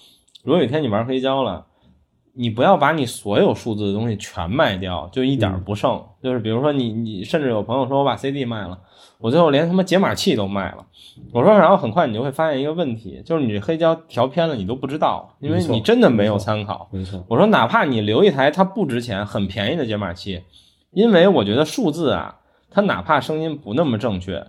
[0.42, 1.66] 如果有一天你玩黑胶了，
[2.34, 6.02] 你不要把你所有数字的东西全卖掉，就一点不剩。
[6.22, 8.78] 就是比如说你你甚至有朋友说我把 CD 卖了，
[9.20, 10.86] 我最后连他妈解码器都卖了。
[11.32, 16.88] 我说，然后很快你就会发现一个问题，就是你这黑胶调偏了，你都不知道，因为你真的没有参考。
[16.92, 20.42] 没错，我说，哪怕你留一台它不值钱、很便宜的解码器，
[20.92, 22.36] 因为我觉得数字啊，
[22.70, 24.46] 它哪怕声音不那么正确，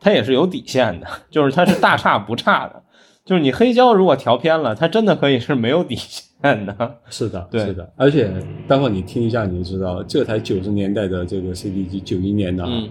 [0.00, 2.82] 它也是有底线的， 就是它是大差不差的。
[3.24, 6.98] 就是你黑胶如果调偏了，它真的可以是没有底线的。
[7.08, 8.30] 是的，对是的，而且
[8.68, 12.88] 待会儿你听一下，你就知道这台九十年代的这个 CD 机，九一年的啊，嗯，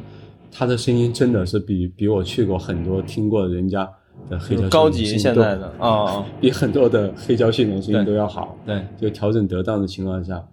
[0.53, 3.89] 它的声音真的是比比我去过很多听过人家
[4.29, 8.55] 的黑胶高级现在的 啊哦，比很多的黑胶系统声音都要好。
[8.65, 10.43] 对，就调整得当的情况下，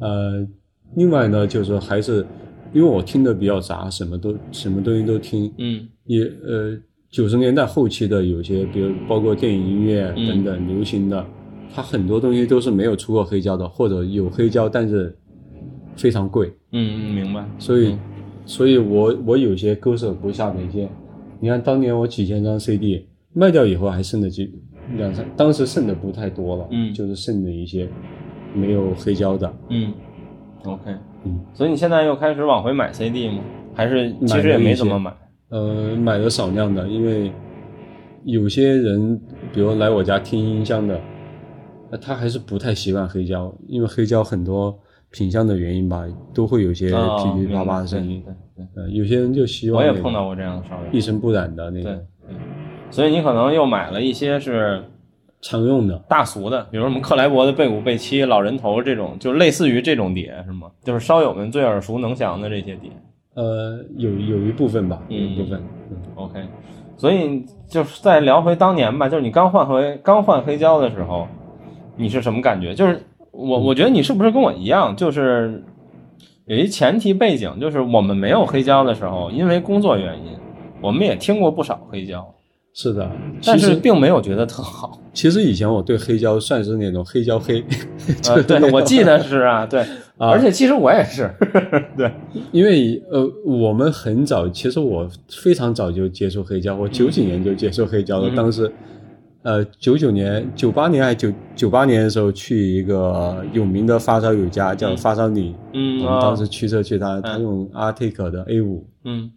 [0.00, 0.46] 呃，
[0.94, 2.26] 另外呢，就是说还是
[2.72, 5.86] 因为我听的比较杂，什么都什么东西都听，嗯。
[6.06, 6.76] 也呃
[7.10, 10.26] 九十年代后期的有些，比如包括电影音乐嗯。
[10.26, 11.24] 等等、流行的，
[11.74, 15.16] 它很多东西都是没有出过黑胶的，或者有黑胶，但是
[15.96, 17.44] 非常贵，嗯嗯，明白。
[17.58, 17.98] 所以，嗯
[18.46, 20.88] 所以我我有些割舍不下的一些，
[21.40, 24.52] 你看当年我几千张 CD 卖掉以后还剩的几
[24.96, 27.88] 两三，当时剩的不太多了，嗯就是剩的一些
[28.54, 29.92] 没有黑胶的，嗯
[30.64, 30.94] ，OK。
[31.24, 33.38] 嗯，所以你现在又开始往回买 CD 吗？
[33.74, 35.12] 还是其实也没怎么买？
[35.48, 37.32] 呃，买了少量的，因为
[38.24, 39.18] 有些人，
[39.52, 41.00] 比如来我家听音箱的，
[41.90, 44.78] 呃他还是不太习惯黑胶，因为黑胶很多
[45.14, 48.20] 品相的原因吧，都会有些哦噼噼啪啪的声音。
[48.56, 50.86] 对对有些人就希望我也碰到过这样的烧友。
[50.90, 52.36] 一尘不染的那对种对，
[52.90, 54.82] 所以你可能又买了一些是
[55.40, 55.96] 常用的。
[56.08, 60.68] 大俗的，比如什么克莱伯的贝五、贝七、老人头这种，就类似于这种碟是吗？
[60.82, 62.90] 就是烧友们最耳熟能详的这些碟。
[63.34, 65.60] 呃，有有一部分吧，有一部分。
[65.90, 66.40] 嗯 OK，
[66.96, 71.28] 所以就是再聊回当年吧，就是你刚换回刚换黑胶的时候，
[71.96, 72.74] 你是什么感觉？
[72.74, 73.00] 就是
[73.36, 75.62] 我我觉得你是不是跟我一样，就是
[76.46, 80.32] 有一前提背景，就是我们没有黑胶的时候，因为工作原因，
[80.80, 82.24] 我们也听过不少黑胶，
[82.72, 83.10] 是的，
[83.44, 85.00] 但是并没有觉得特好。
[85.12, 87.64] 其实以前我对黑胶算是那种黑胶黑，
[88.28, 89.80] 呃，对，我记得是啊，对，
[90.18, 91.30] 啊而且其实我也是，
[91.96, 92.10] 对，
[92.50, 98.28] 因为呃，我们很早，其实我非常早就接触黑胶，我九几年就接触黑胶了。
[98.28, 98.70] 嗯当时，
[99.44, 104.96] 呃，九九年、九八年还九九八年的时候，去一个有名的发烧友家，叫嗯。
[104.96, 109.30] 发烧李，嗯，我们当时啊驱车去他，他嗯用 Arctic 的 A 五，嗯。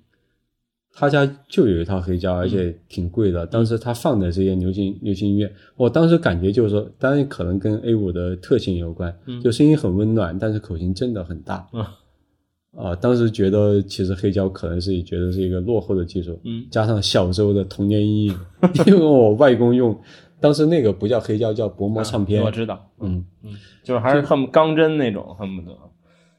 [0.94, 3.46] 他家就有一套黑胶，而且挺贵的。
[3.46, 9.42] 当时他放的这些流行流行音乐，我当时感觉就是说，当然可能跟 A 五的特性有关，嗯。
[9.42, 11.68] 就声音很温暖，但是口型真的很大。
[12.76, 18.36] 嗯啊，当时觉得其实黑胶可能是觉得是一个落后的技术，嗯加上小时候的童年阴影，
[18.88, 19.98] 因为我外公用，
[20.40, 23.52] 当时那个不叫黑胶，叫薄膜唱片，我知道，嗯嗯，
[23.84, 25.76] 就是还是恨钢针那种，恨不得，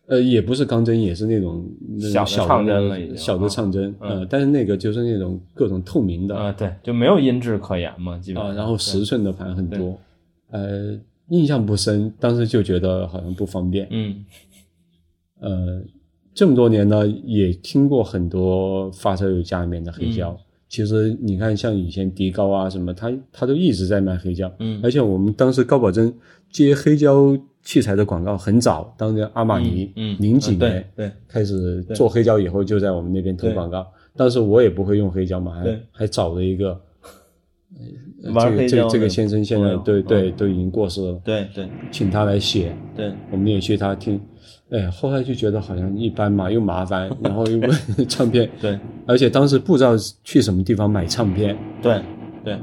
[0.06, 1.64] 呃，也不是钢针，也是那种
[2.00, 9.98] 小唱针了已经小的唱针，嗯呃，但是那个就是那种各种透明的，啊，对，就没有音质可言嘛，基本啊，上，然后十寸的盘很多，
[10.50, 10.96] 呃，
[11.30, 14.24] 印象不深，当时就觉得好像不方便，嗯。
[15.40, 15.80] 呃，
[16.38, 20.30] 这么多年呢，也听过很多发烧友家里面的黑胶。
[20.30, 20.38] 嗯。
[20.68, 24.48] 其实你看，像以前迪高啊什么，他他都一直在卖黑胶。
[24.60, 24.78] 嗯。
[24.80, 26.14] 而且我们当时高保真
[26.52, 33.84] 接黑胶器材的广告很早，当年阿玛尼，零几嗯对年对开始做黑胶以后，就在我们那边投广告。
[34.14, 36.80] 当时我也不会用黑胶嘛，还还找了一个。
[38.22, 40.34] 呃玩黑胶这个这个这个先生现在对对嗯。
[40.36, 41.68] 都已经过世了，对对。
[41.90, 44.20] 请他来写，对，我们也去他听，
[44.70, 47.70] 哎，后来就觉得好像一般嘛，又麻烦，然后又问
[48.08, 48.78] 唱片，对。
[49.06, 51.98] 而且当时不知道去什么地方买唱片，对
[52.44, 52.58] 对，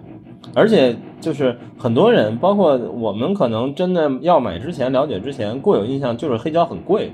[0.53, 7.11] 而且就是很多人，包括我们，可能真的要买之前了解之前，固有印象就是黑胶很贵，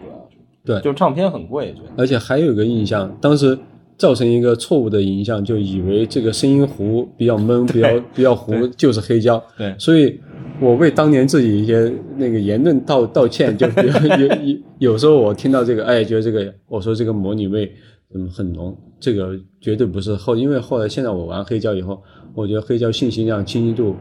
[0.66, 3.58] 主要是对就是唱片很贵，而且还有一个印象，当时
[4.02, 9.76] 造成一个错误的影响，就以为这个声音糊比较闷， 比较比较糊就是黑胶，对。
[9.78, 10.20] 所以
[10.60, 17.72] 我为当年自己一些那个言论道道歉，就比较 有有有时候我听到这个，哎，觉得这个我说这个模拟味
[18.16, 22.02] 嗯很浓，这个绝对不是后，因为后来现在我玩黑胶以后，
[22.34, 23.96] 我觉得黑胶信息量、清晰度、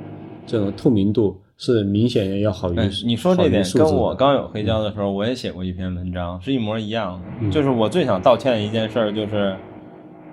[0.47, 7.27] 这种透明度是明显要好于哎，你说这点跟我刚有黑胶的时候，我也写过一篇文章，是一模一样的。
[7.43, 7.51] 嗯。
[7.51, 9.55] 就是我最想道歉的一件事儿，就是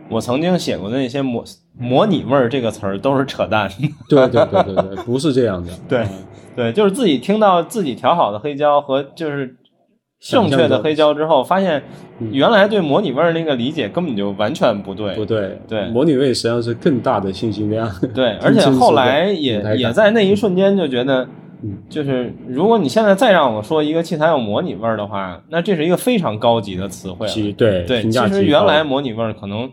[0.09, 1.43] 我曾经写过的那些模
[1.77, 3.69] 模拟味儿这个词儿都是扯淡。
[4.09, 6.09] 对对对对对，不是这样的，对啊
[6.55, 9.55] 对，就是自己听到自己调好的黑胶和就是
[10.19, 11.83] 正确的黑胶之后，发现
[12.31, 15.13] 原来对模拟味儿那个理解根本就完全不对。
[15.13, 17.87] 不对，对模拟味实际上是更大的信息量。
[18.15, 21.27] 对， 而且后来也也在那一瞬间就觉得
[21.61, 29.69] 嗯，就是如果你现在再让我说一个器材有模拟味儿的话，那这是一个非常高级的词汇对对，其实原来模拟味儿可能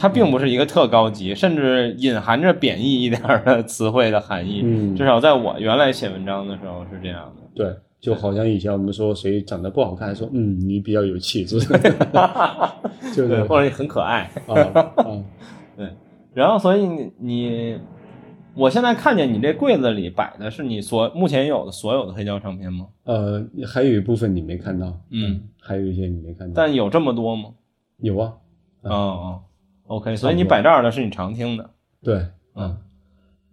[0.00, 4.62] 它并不是一个特高级，甚至隐含着贬义一点儿的词汇的含义。
[4.64, 7.42] 嗯至少在我原来写文章的时候是这样的。
[7.54, 11.60] 对，就好像以前我们说谁长得不好看，说嗯你比较有气质，
[13.14, 14.30] 就是对，或者你很可爱。
[14.46, 14.54] 啊
[14.96, 15.22] 啊，
[16.32, 17.78] 然后，所以你你，
[18.54, 22.86] 我现在看见你这柜子里摆的是你所目前有的所有的黑胶唱片吗？
[23.04, 27.50] 呃，还有一部分你没看到，嗯，还有一些你没看到，但有这么多吗？
[27.98, 28.32] 有啊，
[28.84, 29.40] 哦哦
[29.90, 31.70] ，OK，所以你摆这儿的是你常听的。
[32.02, 32.24] 对，
[32.54, 32.76] 嗯，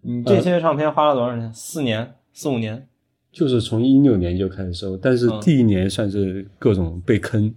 [0.01, 1.51] 你这些唱片花了多少钱？
[1.51, 2.87] 四年、四五年？
[3.31, 5.39] 就是从一六年就开始收，但是嗯。
[5.41, 7.53] 第一年算是各种被坑，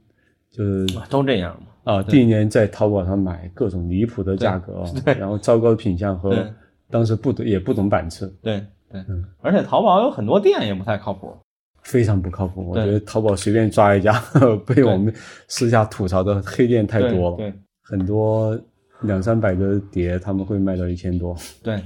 [0.50, 1.92] 就是啊都这样嘛？
[1.94, 6.34] 啊，第一年在淘宝上买各种离谱的价格啊， 然后糟糕的品相和
[6.90, 8.58] 当时不懂也不懂版次，对
[8.90, 9.00] 对。
[9.08, 11.32] 嗯，而且淘宝有很多店也不太靠谱。
[11.82, 12.68] 非常不靠谱。
[12.68, 14.12] 我觉得淘宝随便抓一家，
[14.66, 15.12] 被我们
[15.48, 17.54] 私下吐槽的黑店太多了，对。
[17.82, 18.60] 很多
[19.02, 21.36] 两三百个碟他们会卖到一千多。
[21.62, 21.82] 对，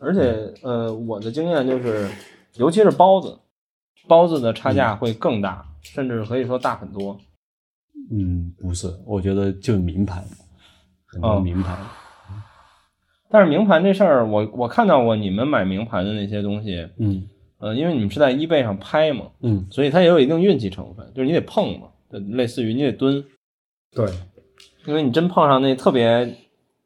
[0.00, 2.08] 而且呃，我的经验就是，
[2.56, 3.38] 尤其是包子，
[4.06, 7.18] 包子的差价会更大，甚至可以说大很多。
[8.10, 10.24] 嗯，不是，我觉得就名盘，
[11.06, 11.40] 很多哦。
[11.40, 11.76] 名牌。
[13.30, 17.28] 但是名盘这事儿，我我看到过你们买名盘的那些东西，嗯。
[17.60, 23.24] 呃，因为你们是在 eBay 上拍嘛，嗯，所以它也有一定运气成分，就是你得碰嘛，就类似于你得蹲，
[23.92, 24.08] 对，
[24.86, 26.32] 因为你真碰上那特别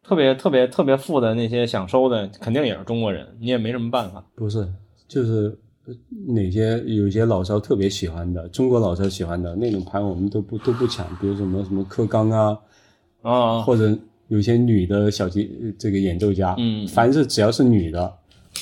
[0.02, 4.24] 特别特别特别富的那些想收的，肯定也是中国人，你也没什么办法。
[4.34, 4.66] 不是，
[5.08, 5.94] 就是呃
[6.26, 12.58] 哪些有些老少特别喜欢的，中国老少喜欢的那种盘，我们都不都不抢，比如什么什么柯刚啊，
[13.22, 13.96] 啊，或者
[14.28, 18.12] 有些女的小提呃这个演奏家，嗯凡是只要是女的，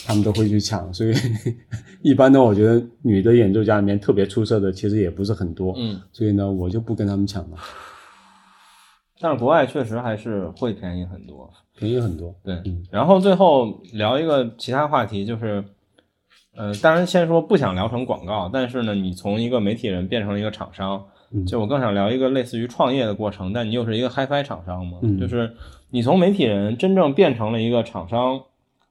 [0.05, 1.15] 他们都会去抢，所以
[2.03, 7.57] 一般呢，我觉得女的演奏家里面特别出色的其实也不是很多，嗯，所以呢，我就不跟他们抢了，
[9.21, 11.51] 但是国外确实还是会便宜很多。
[11.77, 12.35] 便宜很多。
[12.43, 15.65] 对嗯，然后最后聊一个其他话题，就是，
[16.55, 25.55] 呃，当然先说不想聊成广告，但是呢，你从一个媒体人变成了一个厂商，嗯就我更想聊一个类似于创业的过程，但你又是一个 HiFi 厂商嘛，嗯就是
[25.91, 28.43] 你从媒体人真正变成了一个厂商，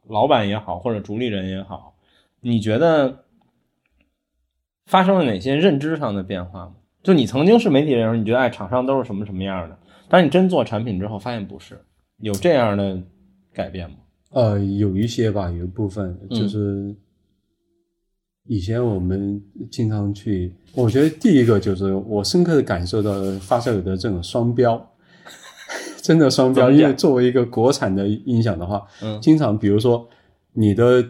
[0.07, 1.95] 老板也好，或者主理人也好，
[2.41, 3.25] 你觉得
[4.85, 6.71] 发生了哪些认知上的变化吗？
[7.03, 9.78] 就你曾经是媒体人的时候，你觉得哎，厂商都是什么什么样的，
[10.09, 11.79] 但是你真做产品之后，发现不是，
[12.21, 13.01] 有这样的
[13.53, 13.95] 改变吗？
[14.31, 16.93] 呃，有一些吧，有一部分嗯就是
[18.47, 19.41] 以前我们
[19.71, 24.83] 经常去，我觉得第一个就是我深刻的感受到发烧友的这种双标，
[26.01, 26.71] 真的双标。
[26.71, 30.07] 因为作为一个国产的音响的话，嗯经常比如说
[30.53, 31.03] 你的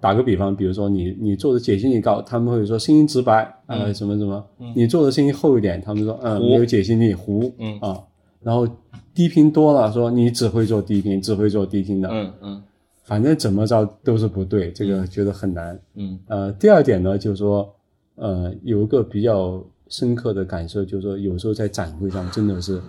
[0.00, 4.42] 打个比方，比如说你你做的解析力高，他们会说声音直白，呃，嗯什么什么，
[4.74, 7.98] 你做的声音厚一点，他们说嗯没有解析力糊，嗯啊，
[8.46, 8.64] 然后
[9.12, 12.62] 低频多了，说你只会做低频，只会做低频的，嗯嗯。
[13.02, 15.76] 反正怎么着都是不对，这个觉得很难。
[15.96, 16.16] 嗯。
[16.28, 17.68] 呃，第二点呢，就是说，
[18.14, 22.80] 呃，有一个比较深刻的感受，就是说有时候在展会上真的是，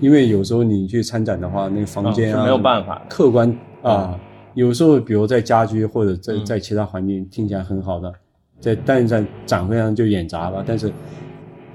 [0.00, 4.16] 因为有时候你去参展的话，那个房间啊，没有办法，客观啊，
[4.54, 8.12] 有时候比如在家居或者在在其他环境听起来很好的，
[8.60, 10.92] 在但是在展会上就演砸了，但是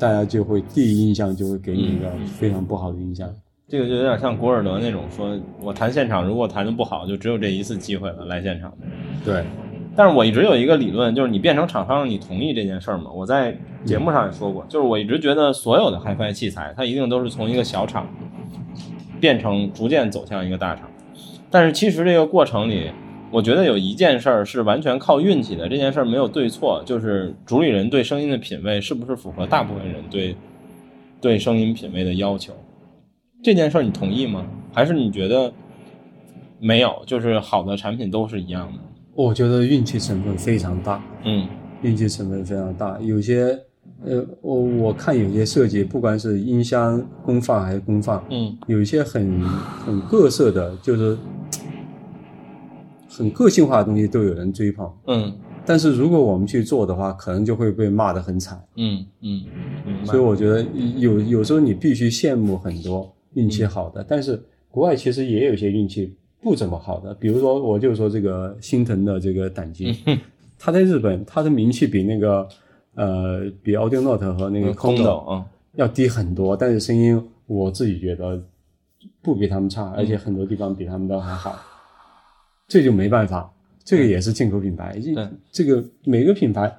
[0.02, 3.32] 大家就会第一印象就会给你一个非常不好的印象。
[3.68, 8.74] 这个就有点像古尔德那种，说我弹现场，如果弹的不好，就只有这一次机会了，来现场。
[9.24, 9.44] 对。
[9.96, 13.12] 但是我一直有一个理论，就是你变成厂商，你同意这件事儿吗？
[13.14, 18.08] 我在节目上也说过，就是我一直觉得所有的 HiFi 器材，它一定都是从一个小厂
[19.20, 20.90] 变成逐渐走向一个大厂。
[21.52, 22.90] 但是其实这个过程里，
[23.32, 25.70] 我觉得有一件事儿是完全靠运气的。
[25.70, 30.36] 这件事儿没有对错，就是主理人对声音的品味是不是符合大部分人对
[31.22, 32.54] 对声音品味的要求？
[33.42, 34.46] 这件事儿你同意吗？
[34.74, 35.52] 还是你觉得
[36.60, 37.02] 没有？
[37.06, 38.80] 就是好的产品都是一样的？
[39.16, 41.48] 我觉得运气成分非常大，嗯，
[41.82, 42.98] 运气成分非常大。
[43.02, 43.58] 有些，
[44.06, 51.18] 呃，我我看有些设计，不管是音箱功放还是功放，嗯，有一些很很各色的，就是
[53.22, 55.32] 很个性化的东西都有人追捧，嗯。
[55.66, 59.44] 但是如果我们去做的话，可能就会被骂得很惨，嗯嗯。
[60.06, 60.66] 所以我觉得
[60.98, 66.16] 有有时候你必须羡慕很多运气好的，但是国外其实也有些运气。
[66.44, 69.96] 不怎么好的，比如说，我就说这个心疼的这个胆机，
[70.58, 72.50] 他在日本，他的名气比那个
[72.96, 75.46] 呃，比 Audio Note 和那个空的啊
[75.76, 78.44] 要低很多，但是声音我自己觉得
[79.22, 81.56] 不比他们差，而且很多地方比他们都还好，
[82.72, 83.52] 这就没办法，
[83.84, 86.74] 这个也是进口品牌，对，这个每个品牌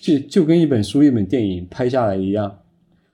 [0.00, 2.56] 就就跟一本书、一本电影拍下来一样，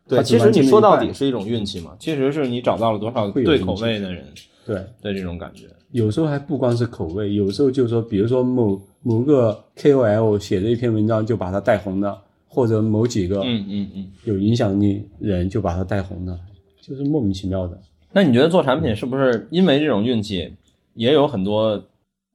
[0.07, 4.23] 对，其实你说到底是一种运气嘛，其实是你找到了多少对口味的人，
[4.67, 5.65] 对的这种感觉。
[5.93, 16.39] 有时候还不光是口味，有时候就是说，比如说某某个 KOL 写的一篇文章就把它带红了，或者某几个嗯嗯嗯有影响力人就把它带红了，
[16.83, 17.81] 就是莫名其妙的。
[18.13, 20.53] 那你觉得做产品是不是因为这种运气
[20.93, 21.83] 也有很多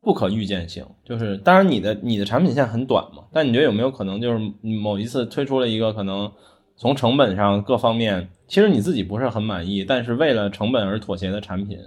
[0.03, 0.85] 不可预见性？
[1.03, 6.29] 就是当然你的你的产品线很短嘛，但你觉得有没有可能就是某一次推出了一个可能
[6.75, 11.79] 从成本上各方面其实你自己不是很满意，但是为了成本而妥协的产品，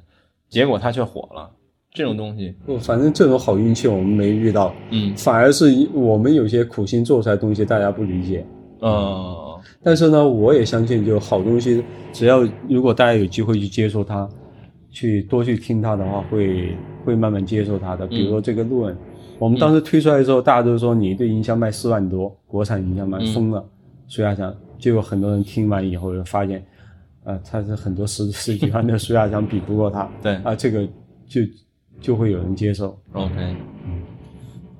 [0.48, 1.50] 结果它却火了。
[1.92, 8.46] 这种东西，反正这种好运气我们没遇到，嗯，反而是我们有些苦心做出来东西大家不理解，
[8.82, 9.34] 嗯，
[9.82, 14.28] 但是呢，我也相信，就好东西，只要如果大家有机会去接触它，
[14.96, 16.74] 去多去听它的话，会
[17.04, 18.06] 会慢慢接受它的。
[18.06, 18.96] 比如说这个路恩，
[19.38, 23.62] 我们当时推出来的时候，大家都说你一对音箱卖四万多，国产音箱卖疯了，
[24.08, 26.64] 水压箱，结果很多人听完以后就发现，
[27.24, 30.82] 呃，它是很多十十几万的水压箱比不过它，对，啊，这个
[31.26, 31.42] 就。
[31.98, 32.94] 就会有人接受。
[33.14, 33.56] OK，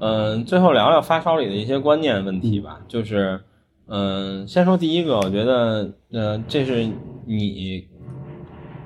[0.01, 2.79] 嗯，最后聊聊发烧里的一些观念问题吧。
[2.87, 3.41] 就是，
[3.87, 6.87] 嗯，先说第一个，我觉得，呃，这是
[7.25, 7.89] 你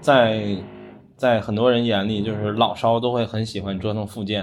[0.01, 0.57] 在
[1.21, 4.43] 在很多人眼里，就是老烧都会很喜欢折腾附件。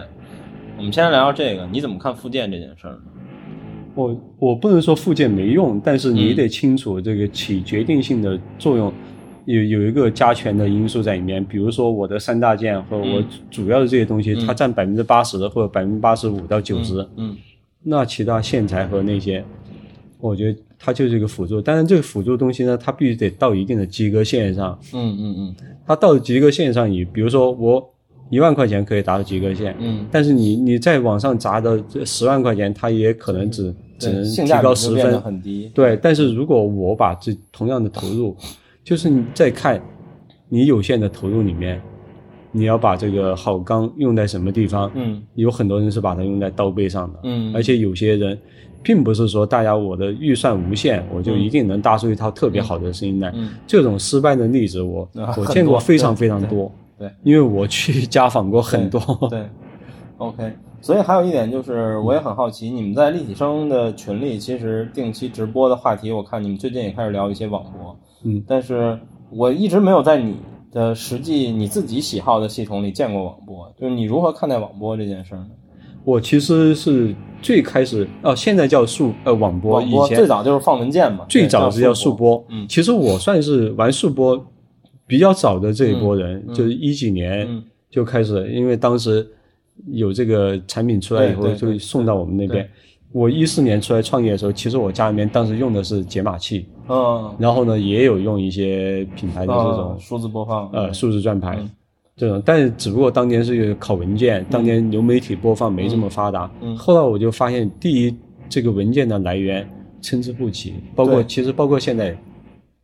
[0.78, 3.00] 我们先聊聊这个，你怎么看附件这件事儿？
[3.96, 8.94] 我我不能说附件没用，但是你得清楚这个起决定性的作用。
[9.46, 17.36] 有有一个加权的因素在里面，比如说我的三大件和我主要的这些东西，它占百分之八十或者百分之八十五到九十，嗯，
[17.82, 19.44] 那其他线材和那些，
[20.20, 21.62] 我觉得它就是一个辅助。
[21.62, 25.56] 但是这个辅助东西呢，它必须得到一定的及格线上，嗯嗯嗯，
[25.86, 27.94] 它到及格线上，你比如说我
[28.30, 35.98] 一万块钱可以达到及格线，嗯，但是你你在往上砸的这十万块钱，它也可能只只能提高十分，很低，对。
[36.02, 38.36] 但是如果我把这同样的投入，
[38.84, 39.82] 就是你再看，
[40.50, 41.82] 你有限的投入里面，
[42.58, 44.92] 你要把这个好钢用在什么地方？
[44.96, 48.38] 嗯，有很多人是把它用在刀背上的，嗯，而且有些人，
[48.82, 53.32] 并不是说大家我的预算无限，我就一定能搭出一套特别好的声音来。
[53.36, 56.72] 嗯，这种失败的例子我我见过非常非常多。
[56.98, 59.00] 对，因为我去家访过很多。
[59.30, 59.46] 对
[60.18, 60.52] ，OK。
[60.80, 67.98] 所以还有一点就是，我也很好奇，你们在立体声的群里，其实定期直播的话题，我看你们最近也开始聊一些网播。
[68.24, 68.98] 嗯，但是
[69.32, 70.38] 我一直没有在你
[70.78, 75.48] 的实际你自己喜好的系统里见过网播，就是你如何看待网播这件事呢？
[76.04, 82.46] 我其实是最开始哦，现在叫数呃网播，以前最早就是放文件嘛，最早是叫数播。
[82.50, 84.46] 嗯，其实我算是玩数播
[85.08, 87.48] 比较早的这一波人，就是一几年
[87.90, 89.28] 就开始，因为当时
[89.88, 92.70] 有这个产品出来以后，就送到我们那边。
[93.14, 101.58] 我一四年出来创业的时候，其实我家里面当时用的是解码器，嗯，然后呢也有用一些品牌的这种数字播放，呃，数字转盘
[102.16, 106.50] 这种，但是只不过当年是考文件，当年流媒体播放没这么发达。
[106.62, 108.16] 嗯，后来我就发现，第一，
[108.50, 109.70] 这个文件的来源
[110.02, 110.74] 参差不齐。
[110.96, 112.18] 包括其实包括现在，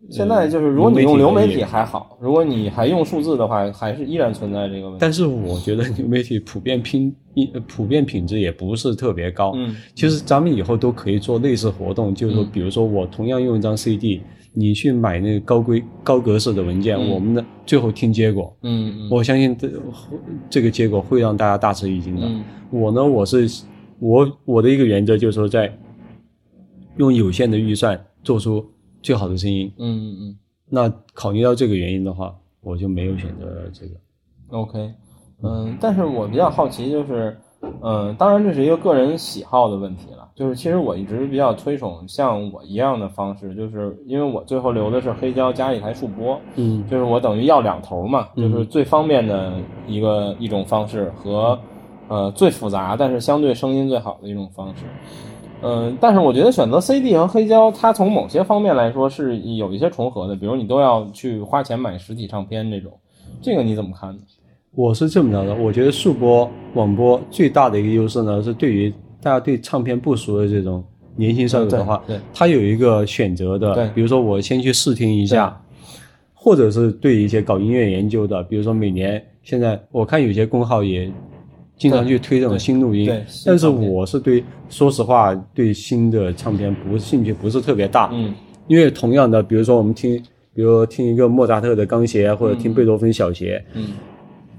[0.10, 4.98] 现在就是如果你用流媒体还好，如果你还用数字的话，还是依然存在这个问题。
[5.00, 9.54] 但是我觉得流媒体普遍拼一普遍品质也不是特别高。
[9.56, 14.22] 嗯，其实咱们以后都可以做类似活动，就是说，比如说我同样用一张 CD。
[14.56, 19.68] 你去买那个高规高格式的文件，我们的最后听结果，嗯，我相信这
[20.48, 22.32] 这个结果会让大家大吃一惊的。
[22.70, 23.50] 我呢，我是
[23.98, 25.76] 我我的一个原则就是说，在
[26.98, 28.64] 用有限的预算做出
[29.04, 29.72] 最好的声音。
[29.78, 30.38] 嗯嗯嗯。
[30.68, 33.94] 那考虑到这个原因的话，我就没有选择这个。
[34.50, 34.92] OK，
[35.44, 37.38] 嗯，但是我比较好奇就是。
[37.82, 40.28] 嗯，当然这是一个个人喜好的问题了。
[40.36, 49.54] 就是其实我一直比较推崇像我一样的方式，就是因为我最后留的是黑胶加一台数播，嗯，就是我等于要两头嘛，就是最方便的
[49.88, 51.58] 一个一种方式和
[52.10, 54.84] 呃最复杂但是相对声音最好的一种方式。
[55.64, 62.92] 嗯，但是我觉得选择 CD 和黑胶，它从某些方面来说是有一些重合的，比如你都要去花钱买实体唱片这种，
[63.42, 64.20] 这个你怎么看呢？
[64.76, 68.92] 我是这么着的，我觉得数播网播最大的一个优势呢，是对于
[69.22, 70.84] 大家对唱片不熟的这种
[71.16, 75.62] 年轻少女的话，对，他有一个选择的，对，比如说我先去试听一下，
[76.34, 81.10] 或者是对一些搞音乐研究的，比如说每年现在我看有些公号也
[81.84, 83.12] 经常去推这种新录音，
[83.46, 88.34] 但是我是对，说实话，对新的唱片不兴趣不是特别大，嗯，
[88.68, 90.16] 因为同样的，比如说我们听，
[90.56, 93.88] 比如听一个莫扎特的钢协，或者听贝多芬小协，嗯。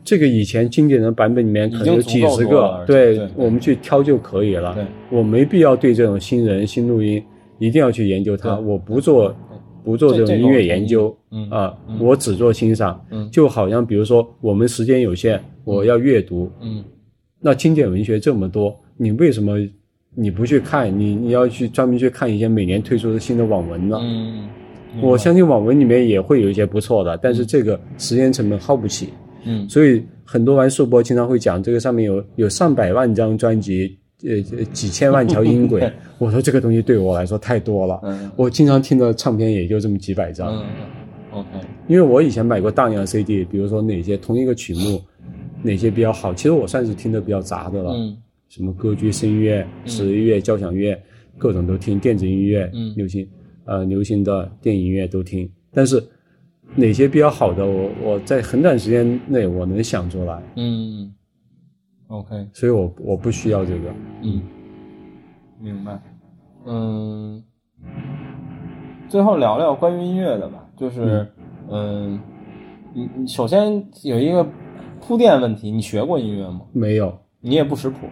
[0.04, 4.74] 这个以前经典的版本里面可能有几十个，对我们去挑就可以了。
[4.74, 7.22] 对，我没必要对这种新人新录音
[7.58, 8.54] 一定要去研究它。
[8.58, 9.34] 我不做
[9.82, 11.16] 不做这种音乐研究，
[11.50, 13.02] 啊，我只做欣赏。
[13.32, 16.52] 就好像比如说我们时间有限，我要阅读。
[17.44, 19.58] 嗯，那经典文学这么多，你为什么
[20.14, 20.96] 你不去看？
[20.98, 23.98] 你你要去专门去看一些每年推出的新的网文呢？
[24.00, 24.48] 嗯，
[25.02, 29.10] 我相信网文里面也会有一些不错的，但是这个时间成本耗不起。
[29.44, 34.40] 嗯，所以很多玩数播经常会讲，这个上面有有上百万张专辑，呃，
[34.72, 35.92] 几千万条音轨。
[36.18, 38.00] 我说这个东西对我来说太多了。
[38.04, 40.48] 嗯，我经常听的唱片也就这么几百张。
[40.48, 40.64] 嗯
[41.32, 41.48] ，OK。
[41.88, 45.02] 因为我以前买过大量 CD，比如说哪些同一个曲目，
[45.64, 47.90] 哪些比较好，其实我算是听的比较杂的了。
[47.94, 48.16] 嗯，
[48.48, 50.96] 什么歌剧、声乐、室内乐、交响乐，
[51.36, 53.28] 各种都听，电子音乐、流行，
[53.64, 56.00] 呃，流行的电影音乐都听，但是。
[56.76, 60.42] 哪些比较好的，我我在很短时间内我能想出来。
[60.56, 61.14] 嗯
[62.08, 63.94] ，OK，所以我我不需要这个。
[64.22, 64.42] 嗯，
[65.60, 66.00] 明白。
[66.66, 67.40] 嗯，
[69.08, 71.28] 最后聊聊关于音乐的吧，就是
[71.70, 72.18] 嗯，
[72.92, 74.44] 你你首先有一个
[75.06, 76.62] 铺垫问题，你学过音乐吗？
[76.72, 78.06] 没有，你也不识谱，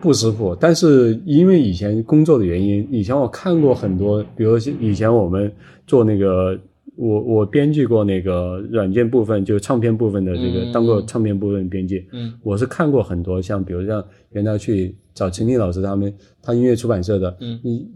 [0.00, 0.56] 不识谱。
[0.58, 5.52] 但是因为以前工作的原因，以前我看过很多，比如以前我们
[5.86, 6.58] 做那个。
[6.94, 12.04] 我我编辑过那个软件部分，就唱片部分的这个，当过唱片部分编辑。
[12.12, 16.12] 嗯，我是看过很多，像比如像原来去找陈立老师他们，
[16.42, 17.34] 他音乐出版社的。
[17.40, 17.90] 嗯，你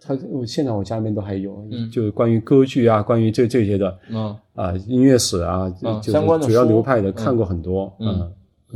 [0.00, 5.68] 他我现在我家里面都还有，嗯，就是关于歌剧啊，关于这这些的，嗯啊，音乐史啊，
[6.02, 8.30] 就是主要流派的看过很多，嗯，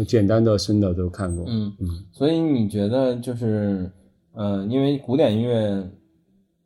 [0.06, 1.44] 简单的、深的都看过。
[1.48, 3.90] 嗯嗯，所以你觉得就是，
[4.34, 5.84] 嗯，因为古典音乐。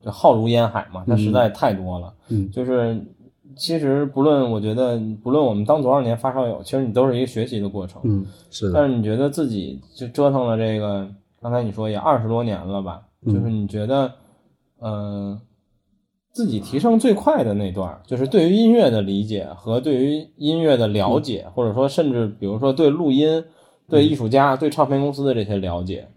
[0.01, 2.15] 就浩如烟海嘛，它实在太多了。
[2.29, 2.97] 嗯，就是
[3.57, 8.01] 其实不论我觉得不论我们当多少年发烧友，其实你都是一个学习的过程。
[8.05, 8.75] 嗯，是的。
[8.75, 11.05] 但是你觉得自己就折腾了这个，
[11.43, 13.03] 刚才你说也二十多年了吧？
[13.27, 14.09] 就是你觉得，
[14.81, 15.41] 嗯，
[16.33, 23.45] 自己提升最快的那段，就是对于音乐的理解和对于音乐的了解，或者说甚至比如说对录音、
[23.89, 26.09] 对艺术家、对唱片公司的这些了解，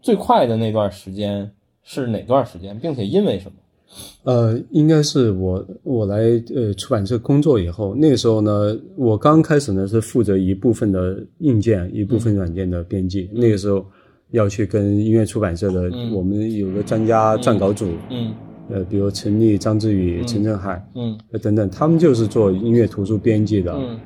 [0.00, 1.50] 最快的那段时间。
[1.86, 3.58] 是哪段时间，并且因为什么？
[4.22, 13.28] 呃，应该是我我来呃出版社工作以后，那个时候呢，我刚开始呢是负责一部分的硬件，一部分软件的编辑。
[13.34, 13.84] 那个时候
[14.34, 18.32] 要去跟音乐出版社的，我们有个专家撰稿组，嗯，
[18.70, 23.72] 呃，比如陈立、张志宇、陈振海，嗯，等等，他们就是做音乐图书编辑的。
[23.72, 24.00] 嗯，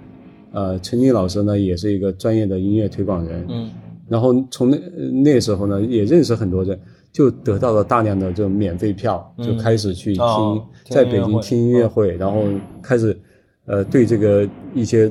[0.53, 3.45] 呃，陈立老师呢也是一个专业的音乐推广人。
[3.49, 3.71] 嗯，
[4.09, 4.79] 然后从那
[5.25, 6.79] 那时候呢也认识很多人。
[7.11, 12.45] 就得到了大量的这种免费票，就开始去听，在北京听音乐会，然后
[12.83, 13.19] 开始，
[13.65, 15.11] 呃，对这个一些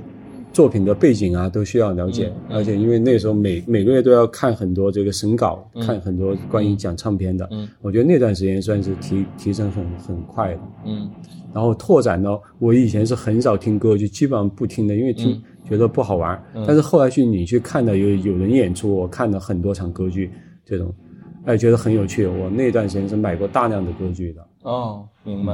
[0.58, 7.48] 作品的背景啊都需要了解，而且因为那时候每每个月都要看很多这个审稿，看很多关于讲唱片的，
[7.80, 11.08] 我觉得那段时间算是提提升很很快的，嗯，
[11.54, 20.32] 然后拓展呢，我以前是很少听歌，就基本上不听的，因为听觉得不好玩，但是后来去你去看的有有人演出，我看了很多场歌剧
[20.66, 20.92] 这种。
[21.46, 22.26] 哎，觉得很有趣。
[22.26, 24.46] 我那段时间是买过大量的歌剧的。
[24.64, 25.54] 哦，明白。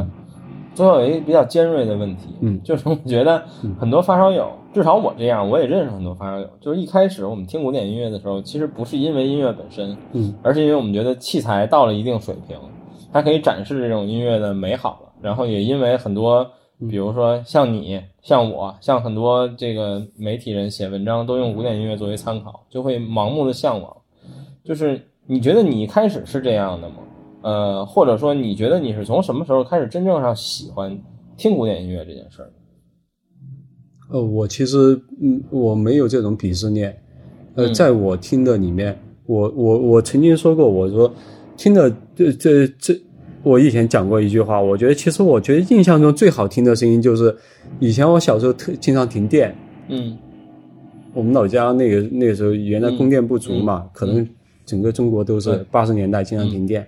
[0.74, 3.44] 最后有一个比较尖锐的问题，嗯，就是我觉得
[3.80, 12.58] 很多发烧友，至少我这样，我也认识很多发烧友，就是一开始我们听古典音乐的时候，其实不是因为音乐本身，嗯，而是因为我们觉得器材到了一定水平，
[13.12, 15.14] 它可以展示这种音乐的美好了。
[15.22, 16.46] 然后也因为很多，
[16.90, 23.96] 比如说像你、像我、像很多这个媒体人写文章都用古典音乐作为参考，就会盲目的向往。
[24.66, 26.96] 就是你觉得你一开始是这样的吗？
[27.44, 30.98] 呃，或者说，你觉得你是从什么时候开始真正上喜欢
[31.36, 32.50] 听古典音乐这件事儿？
[34.12, 36.98] 呃，我其实，嗯，我没有这种鄙视链。
[37.56, 41.14] 呃，在我听的里面，我我我曾经说过，我说
[41.58, 42.98] 听的这这这，
[43.44, 47.36] 我以前讲过一句话，我觉得其实我觉得印象中最好听的声音就是
[47.80, 49.54] 以前我小时候特经常停电，
[49.90, 50.18] 嗯，
[51.14, 54.26] 我们老家那个那个时候原来供电不足嘛，可能
[54.66, 56.88] 整个中国都是八十年代经常停电。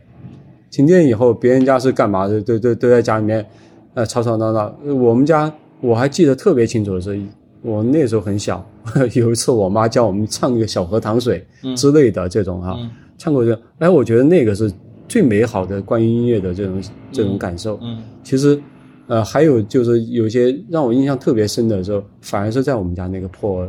[0.76, 2.42] 停电以后，别人家是干嘛的？
[2.42, 3.46] 都都都在家里面，
[3.94, 4.76] 呃，吵吵闹闹。
[4.94, 5.50] 我们家
[5.80, 7.18] 我还记得特别清楚的是，
[7.62, 8.62] 我那时候很小，
[9.16, 11.42] 有一次我妈叫我们唱一个《小河淌水》
[11.78, 12.78] 之类的这种哈，
[13.18, 14.70] 唱过这，哎，我觉得那个是
[15.08, 17.80] 最美好的关于音乐的这种这种感受。
[17.82, 18.60] 嗯，其实，
[19.08, 23.66] 呃，还有就是有些让我印象特别深的时候，反而是在我们家那个破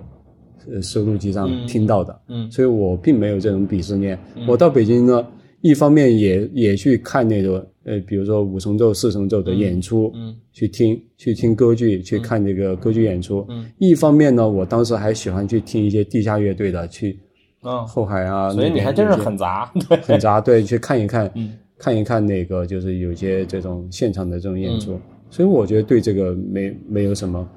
[0.69, 2.19] 呃收录机上听到的。
[2.31, 4.19] 嗯，所以我并没有这种鄙视链。
[4.49, 5.25] 我到北京呢。
[5.69, 13.45] 一方面也也去看那个呃，比如说五重奏、四重奏的演出，嗯，去听去听歌剧，去看这个歌剧演出。
[13.49, 17.19] 嗯，一方面呢，我当时还喜欢去听一些地下乐队的，去
[17.62, 24.97] 啊后海啊，所以你还真是很杂， 对，很杂，对，去看一看，嗯，看一看那个就是有些这种现场的这种演出。
[25.31, 27.49] 所以我觉得对这个没没有什么，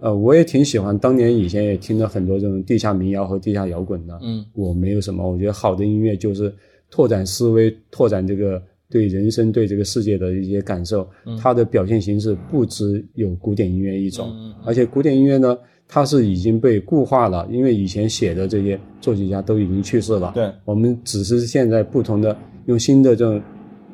[0.00, 6.52] 呃，我也挺喜欢，当年以前也听了很多这种地下民谣和地下摇滚的，嗯，我没有什么，我觉得好的音乐就是。
[6.92, 11.08] 拓展思维，拓展这个对人生、对这个世界的一些感受。
[11.40, 14.30] 它的表现形式不只有古典音乐一种，
[14.62, 15.56] 而且古典音乐呢，
[15.88, 20.32] 它是已经被固化了，因为以前写的这些作曲家都已经去世了。
[20.34, 22.36] 对，我们只是现在不同的
[22.66, 23.42] 用新的这种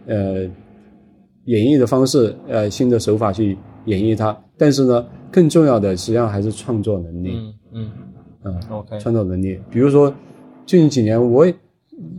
[0.07, 0.41] 呃
[1.45, 4.37] 演绎的方式，呃新的手法去演绎它。
[4.57, 7.31] 但是呢，更重要的实际上还是创作能力。
[7.33, 7.91] 嗯嗯
[8.43, 9.57] 嗯，OK，创作能力。
[9.71, 10.13] 比如说
[10.67, 11.55] 最近几年，我也。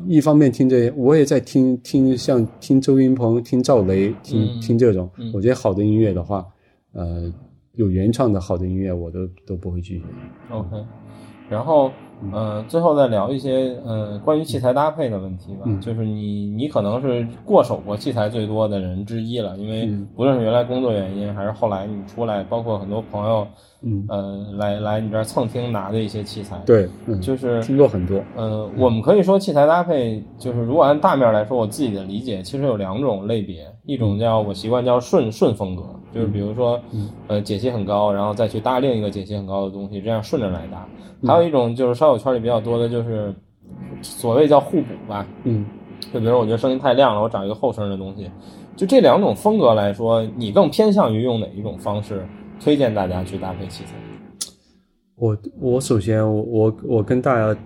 [0.08, 5.10] 一方面听这些，我也在听听，像听周云鹏、听赵雷、听听这种。
[5.34, 6.46] 我觉得好的音乐的话，
[6.94, 7.34] 呃，
[7.74, 10.06] 有原创的好的音乐，我都都不会拒绝。
[10.50, 10.86] OK，
[11.50, 11.92] 然后。
[12.34, 15.70] 呃，最后再聊一些呃关于器材搭配的问题吧。
[15.82, 23.48] 就是你你可能是过手过器材最多的人之一了，因为不论是原来工作原因，还是后来你出来，包括很多朋友，
[23.82, 24.06] 嗯。
[24.10, 26.58] 呃来来你这儿蹭听拿的一些器材。
[26.66, 26.90] 对，
[27.22, 28.22] 就是听过很多。
[28.36, 36.80] 呃，我们可以说器材搭配，就是如果按大面来说，我自己的理解其实有两种类别，一种叫我习惯叫顺顺风格，就是比如说
[37.28, 40.86] 呃解析很高，然后再去搭另一个解析很高的东西，这样顺着来搭。
[41.26, 43.32] 还有一种就是烧友圈里比较多的，就是
[44.02, 45.28] 所谓叫互补吧。
[45.44, 45.64] 嗯，
[46.12, 48.30] 就比如我觉得声音太亮了，我找一个后声的东西。
[48.76, 52.26] 就这两种风格来说，你更偏向于用哪一种方式
[52.60, 53.92] 推荐大家去搭配器材？
[55.16, 57.60] 我我首先我我我跟大家，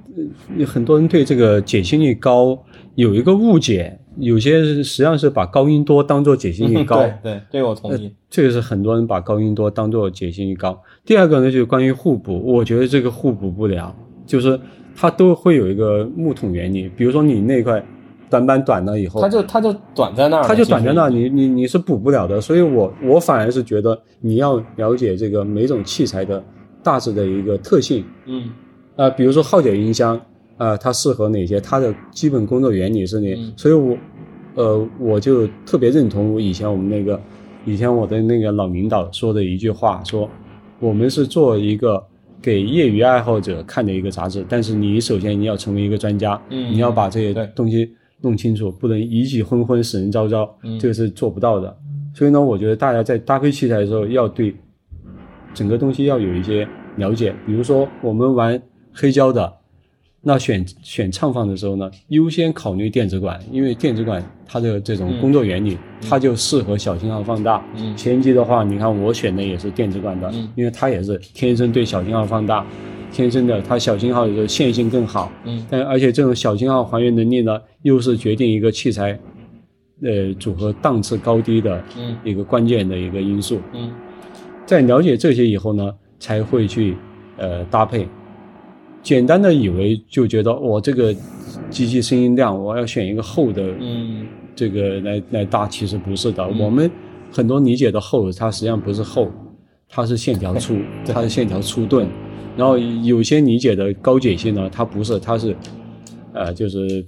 [0.65, 2.57] 很多人对这个解析力高
[2.95, 6.97] 有一个误解，有些实际上是把高音多当做解析力高。
[6.97, 8.13] 对对，这个我同意。
[8.27, 10.81] 这个是很多人把高音多当做解析力高。
[11.05, 13.95] 第二个呢，就是关于互补，我觉得这个互补不了，
[14.25, 14.59] 就是
[14.95, 16.89] 它都会有一个木桶原理。
[16.95, 17.83] 比如说你那块
[18.29, 22.41] 短板短了以后，它就它就短在那儿，它就短在那儿，你你你是补不了的。
[22.41, 26.43] 所以我我反而是觉得你要了解这个每种器材的。
[26.85, 28.49] 大致的一个特性，嗯，
[28.97, 30.19] 啊，比如说号角音箱，
[30.57, 31.57] 啊，它适合哪些？
[31.61, 33.33] 它的基本工作原理是哪？
[33.55, 33.95] 所以我，
[34.55, 37.17] 呃，我就特别认同我以前我们那个，
[37.63, 40.29] 以前我的那个老领导说的一句话，说
[40.81, 42.03] 我们是做一个
[42.43, 51.75] 给业余爱好者看的一个杂志，但是你首先你要成为一个专家，嗯，你要把这些东西弄清楚，不能一气昏昏使人昭昭，这个是做不到的。
[52.13, 54.53] 所以呢，我觉得大家在搭配器材的时候要对。
[55.53, 58.59] 整个东西要有一些了解，比如说我们玩
[58.91, 59.53] 黑胶的，
[60.25, 65.77] 那选选唱放的时候呢，优先考虑电子管，因为电子管它的这种工作原理，
[66.09, 67.61] 它就适合小信号放大。
[67.75, 72.65] 嗯前期的话，你看我选的也是电子管的，因为它也是天生对小信号放大，
[73.11, 75.29] 天生的它小信号的线性更好。
[75.43, 79.19] 嗯，但而且这种小信号还原能力呢，又是决定一个器材，
[80.01, 81.83] 呃，组合档次高低的
[82.23, 83.59] 一个关键的一个因素。
[83.73, 83.91] 嗯。
[84.65, 86.95] 在了解这些以后呢，才会去
[87.35, 88.07] 呃搭配。
[89.03, 91.13] 简单的以为就觉得我这个
[91.69, 94.25] 机器声音量，我要选一个厚的，嗯
[94.55, 96.47] 这个来来搭，其实不是的。
[96.47, 96.89] 我们
[97.31, 99.29] 很多理解的厚，它实际上不是厚，
[99.89, 102.07] 它是线条粗， 它是线条粗钝。
[102.55, 105.55] 然后有些理解的高解析呢，它不是，它是，
[106.33, 107.03] 呃，就是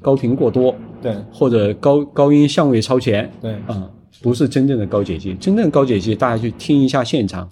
[0.00, 3.88] 高频过多，对或者高高音相位超前，对啊、
[4.22, 5.34] 不是真正的高解析。
[5.34, 7.48] 真正高解析，大家去听一下现场，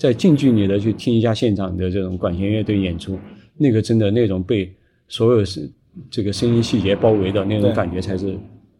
[0.00, 3.18] 在近距离的去听一下现场的这种管弦乐队演出，
[3.58, 4.66] 那个真的那种被
[5.08, 5.70] 所有是
[6.10, 8.34] 这个声音细节包围的那种感觉，才是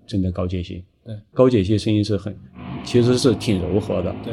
[0.07, 0.83] 真的高解析。
[1.05, 2.35] 对，高解析声音是很，
[2.85, 4.15] 其实是挺柔和的。
[4.25, 4.33] 对，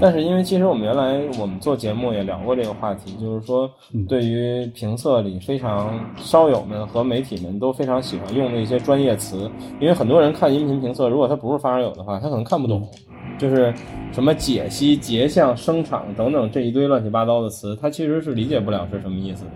[0.00, 9.48] 但是因为其实我们原来我们做节目也聊过这个话题，就是说嗯对于评测里非常烧友们和媒体们都非常喜欢用的一些专业词，
[9.80, 12.88] 因为很多人看音频评测，如果他不是发烧友的话，他可能看不懂，
[13.38, 13.72] 就是
[14.12, 19.50] 什么解析、节相、声场等等这一堆乱七八糟的词，他其实是理解不了是什么意思的。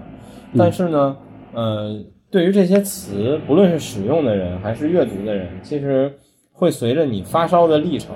[0.56, 1.16] 但是呢，
[1.52, 1.98] 呃，
[2.30, 6.12] 对于这些词，不论是使用的人还是阅读的人，其实
[6.52, 8.14] 会随着你发烧的历程，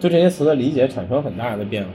[0.00, 1.90] 对这些词的理解产生很大的变化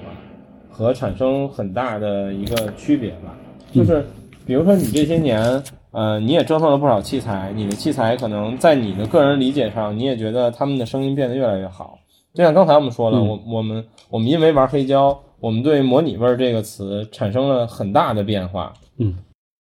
[0.69, 3.35] 和产生很大的一个区别吧。
[3.73, 4.05] 就是
[4.45, 11.97] 比如说你这些年，呃，你也折腾了不少器材，你的器材可能在你的个人理解上，你也觉得他们的声音变得越来越好。
[12.35, 13.27] 就像刚才我们说了，嗯。
[13.27, 18.73] 我我们我们因为玩黑胶，我们对“模拟味儿”这个词产生了很大的变化。
[18.97, 19.15] 嗯，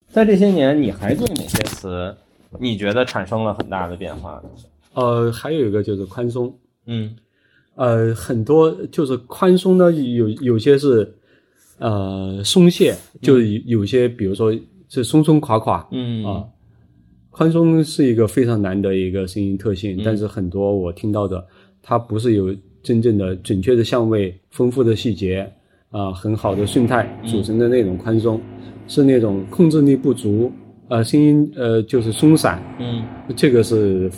[0.09, 2.17] 在这些年，你还对哪些词
[2.59, 4.51] 你觉得产生了很大的变化呢？
[4.95, 6.53] 呃，还有一个就是宽松，
[6.87, 7.15] 嗯。
[7.75, 11.15] 呃，很多就是宽松呢，有有些是
[11.79, 14.55] 呃松懈，就有有些比如说
[14.89, 16.25] 是松松垮垮，嗯。
[16.25, 16.45] 啊，
[17.31, 21.47] 宽松是一个非常难的一个声音特性，但是很多我听到的，
[21.83, 25.51] 它不是有真正的准确的相位、丰富的细节
[25.91, 28.41] 啊、很好的顺态组成的那种宽松，
[28.89, 30.51] 是那种控制力不足，
[30.89, 33.03] 呃，声音呃就是松散，嗯
[33.37, 34.11] 这个是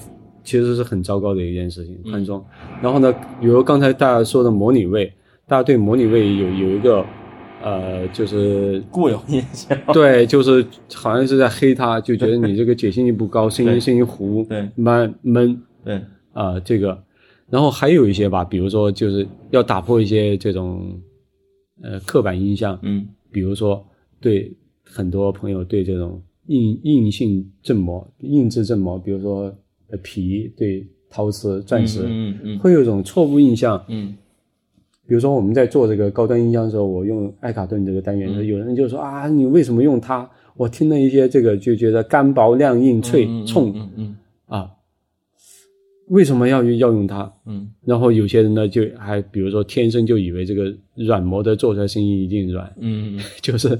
[0.44, 2.44] 其实是很糟糕的一件事情，宽松。
[2.80, 5.12] 然后呢，比如刚才大家说的模拟位，
[5.48, 7.04] 大家对模拟位有有一个
[7.62, 9.76] 呃，就是 固有印象。
[9.92, 16.00] 对，就是好像是在黑他，就觉得你这个解析力不高， 声音声音糊，对闷闷对，
[16.32, 17.02] 啊、这个。
[17.54, 21.00] 然后还有一些吧，比如说就是要打破一些这种
[21.80, 23.06] 呃刻板印象，嗯。
[23.30, 23.86] 比如说
[24.20, 24.52] 对
[24.82, 29.54] 很多朋友对这种硬硬性振膜、硬质振膜，比如说
[29.88, 33.80] 呃皮对陶瓷、钻石，嗯嗯会有一种错误印象。
[33.86, 34.16] 嗯。
[35.06, 38.44] 比如说我们在做这个高端音箱的时候，我用艾卡顿这个单元，嗯。
[38.44, 40.28] 有人就说啊，你为什么用它？
[40.56, 44.16] 我听了一些这个就觉得干薄、亮硬、脆、嗯冲嗯嗯。
[44.46, 44.70] 啊，
[46.08, 47.32] 为什么要要用它？
[47.46, 53.78] 嗯然后有些人呢，就还比如说天生就以为这个软膜的做出来声音一定软，嗯嗯 就是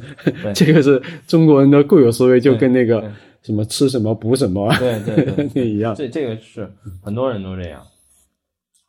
[0.54, 3.10] 这个是中国人的固有思维，就跟那个
[3.42, 5.94] 什么吃什么补什么对对对那 一样。
[5.94, 6.70] 这这个是
[7.02, 7.82] 很多人都这样。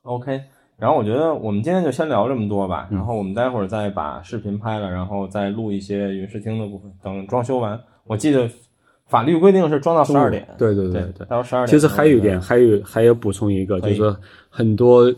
[0.04, 0.40] OK，
[0.78, 6.92] 然后我觉得我们今天就先聊这么多吧，然后我们待会儿再把视频拍了，然后再录一些云视听的部分。
[7.04, 8.50] 等装修完，我记得
[9.08, 10.48] 法律规定是装到十二点。
[10.58, 11.28] 对对对对对。
[11.28, 11.68] 到十二点。
[11.68, 14.18] 其实还有一点，还有还要补充一个，就是说
[14.50, 15.14] 很多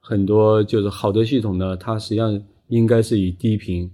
[0.00, 3.90] 很多就是好的系统呢，它实际上应该是以低频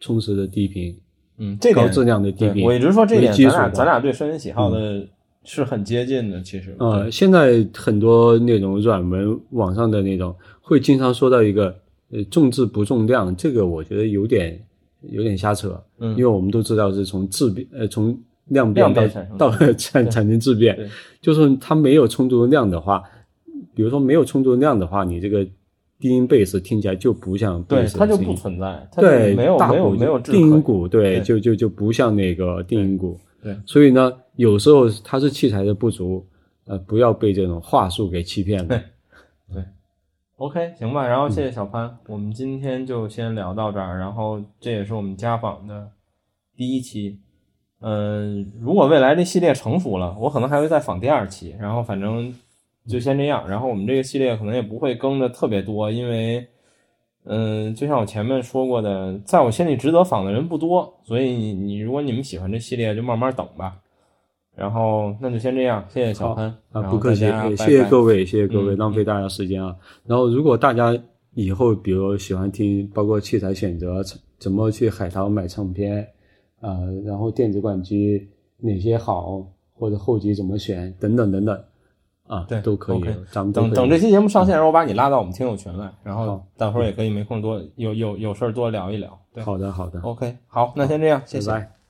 [0.00, 0.96] 充实的低频，
[1.38, 5.06] 嗯，这点高质量的低频对我一直说这点，咱俩咱俩对声音喜好的
[5.44, 6.74] 是很接近的，其实。
[6.78, 11.74] 呃，现在很多那种软文网上的那种会经常说到一个
[12.10, 14.58] 呃重质不重量，这个我觉得有点
[15.10, 19.06] 有点瞎扯，嗯因为我们都知道是从质变呃从量变到
[19.38, 20.78] 到产产生质变，
[21.20, 23.02] 就是它没有充足的量的话，
[23.74, 25.44] 比如说没有充足的量的话，你这个
[25.98, 36.26] 低音贝斯听起来就不像对，贝斯它就不存在，对，没有没有没有质定音鼓，对，对就就就不像那个定音鼓，对所以呢，有时候它是器材的不足，
[36.66, 38.68] 呃，不要被这种话术给欺骗了。
[38.68, 39.64] 对
[40.36, 45.88] OK，行吧，然后谢谢小潘，我们今天就先聊到这儿，然后这也是我们家访的
[46.56, 47.20] 第一期。
[47.86, 52.34] 嗯、如果未来这系列成熟了，我可能还会再访第二期，然后反正
[52.88, 53.46] 就先这样。
[53.46, 56.46] 然后我们这个系列可能也不会更的特别多，因为
[57.26, 63.76] 嗯、就像我前面说过的，在我心里值得访的人不多，所以你你如果你们喜欢这系列，就慢慢等吧。
[64.56, 67.26] 然后那就先这样，谢谢小潘啊，不客气，
[67.56, 69.74] 谢谢各位，谢谢各位，嗯浪费大家时间啊。
[70.06, 70.96] 然后，如果大家
[71.34, 74.02] 以后比如喜欢听，包括器材选择，
[74.38, 76.06] 怎么去海淘买唱片，
[76.66, 78.26] 啊、然后电子管机
[78.58, 79.44] 哪些好，
[79.74, 81.64] 或者后级怎么选，等等等等，
[82.26, 89.18] 啊，对都可以咱们等等这期节目上线的时候，我把你拉到我们听友群来，然后好到时候也可以没空多有有有事儿多聊一聊。
[89.34, 91.50] 对好的好的，，OK，好，那先这样，谢谢。
[91.50, 91.83] 拜拜。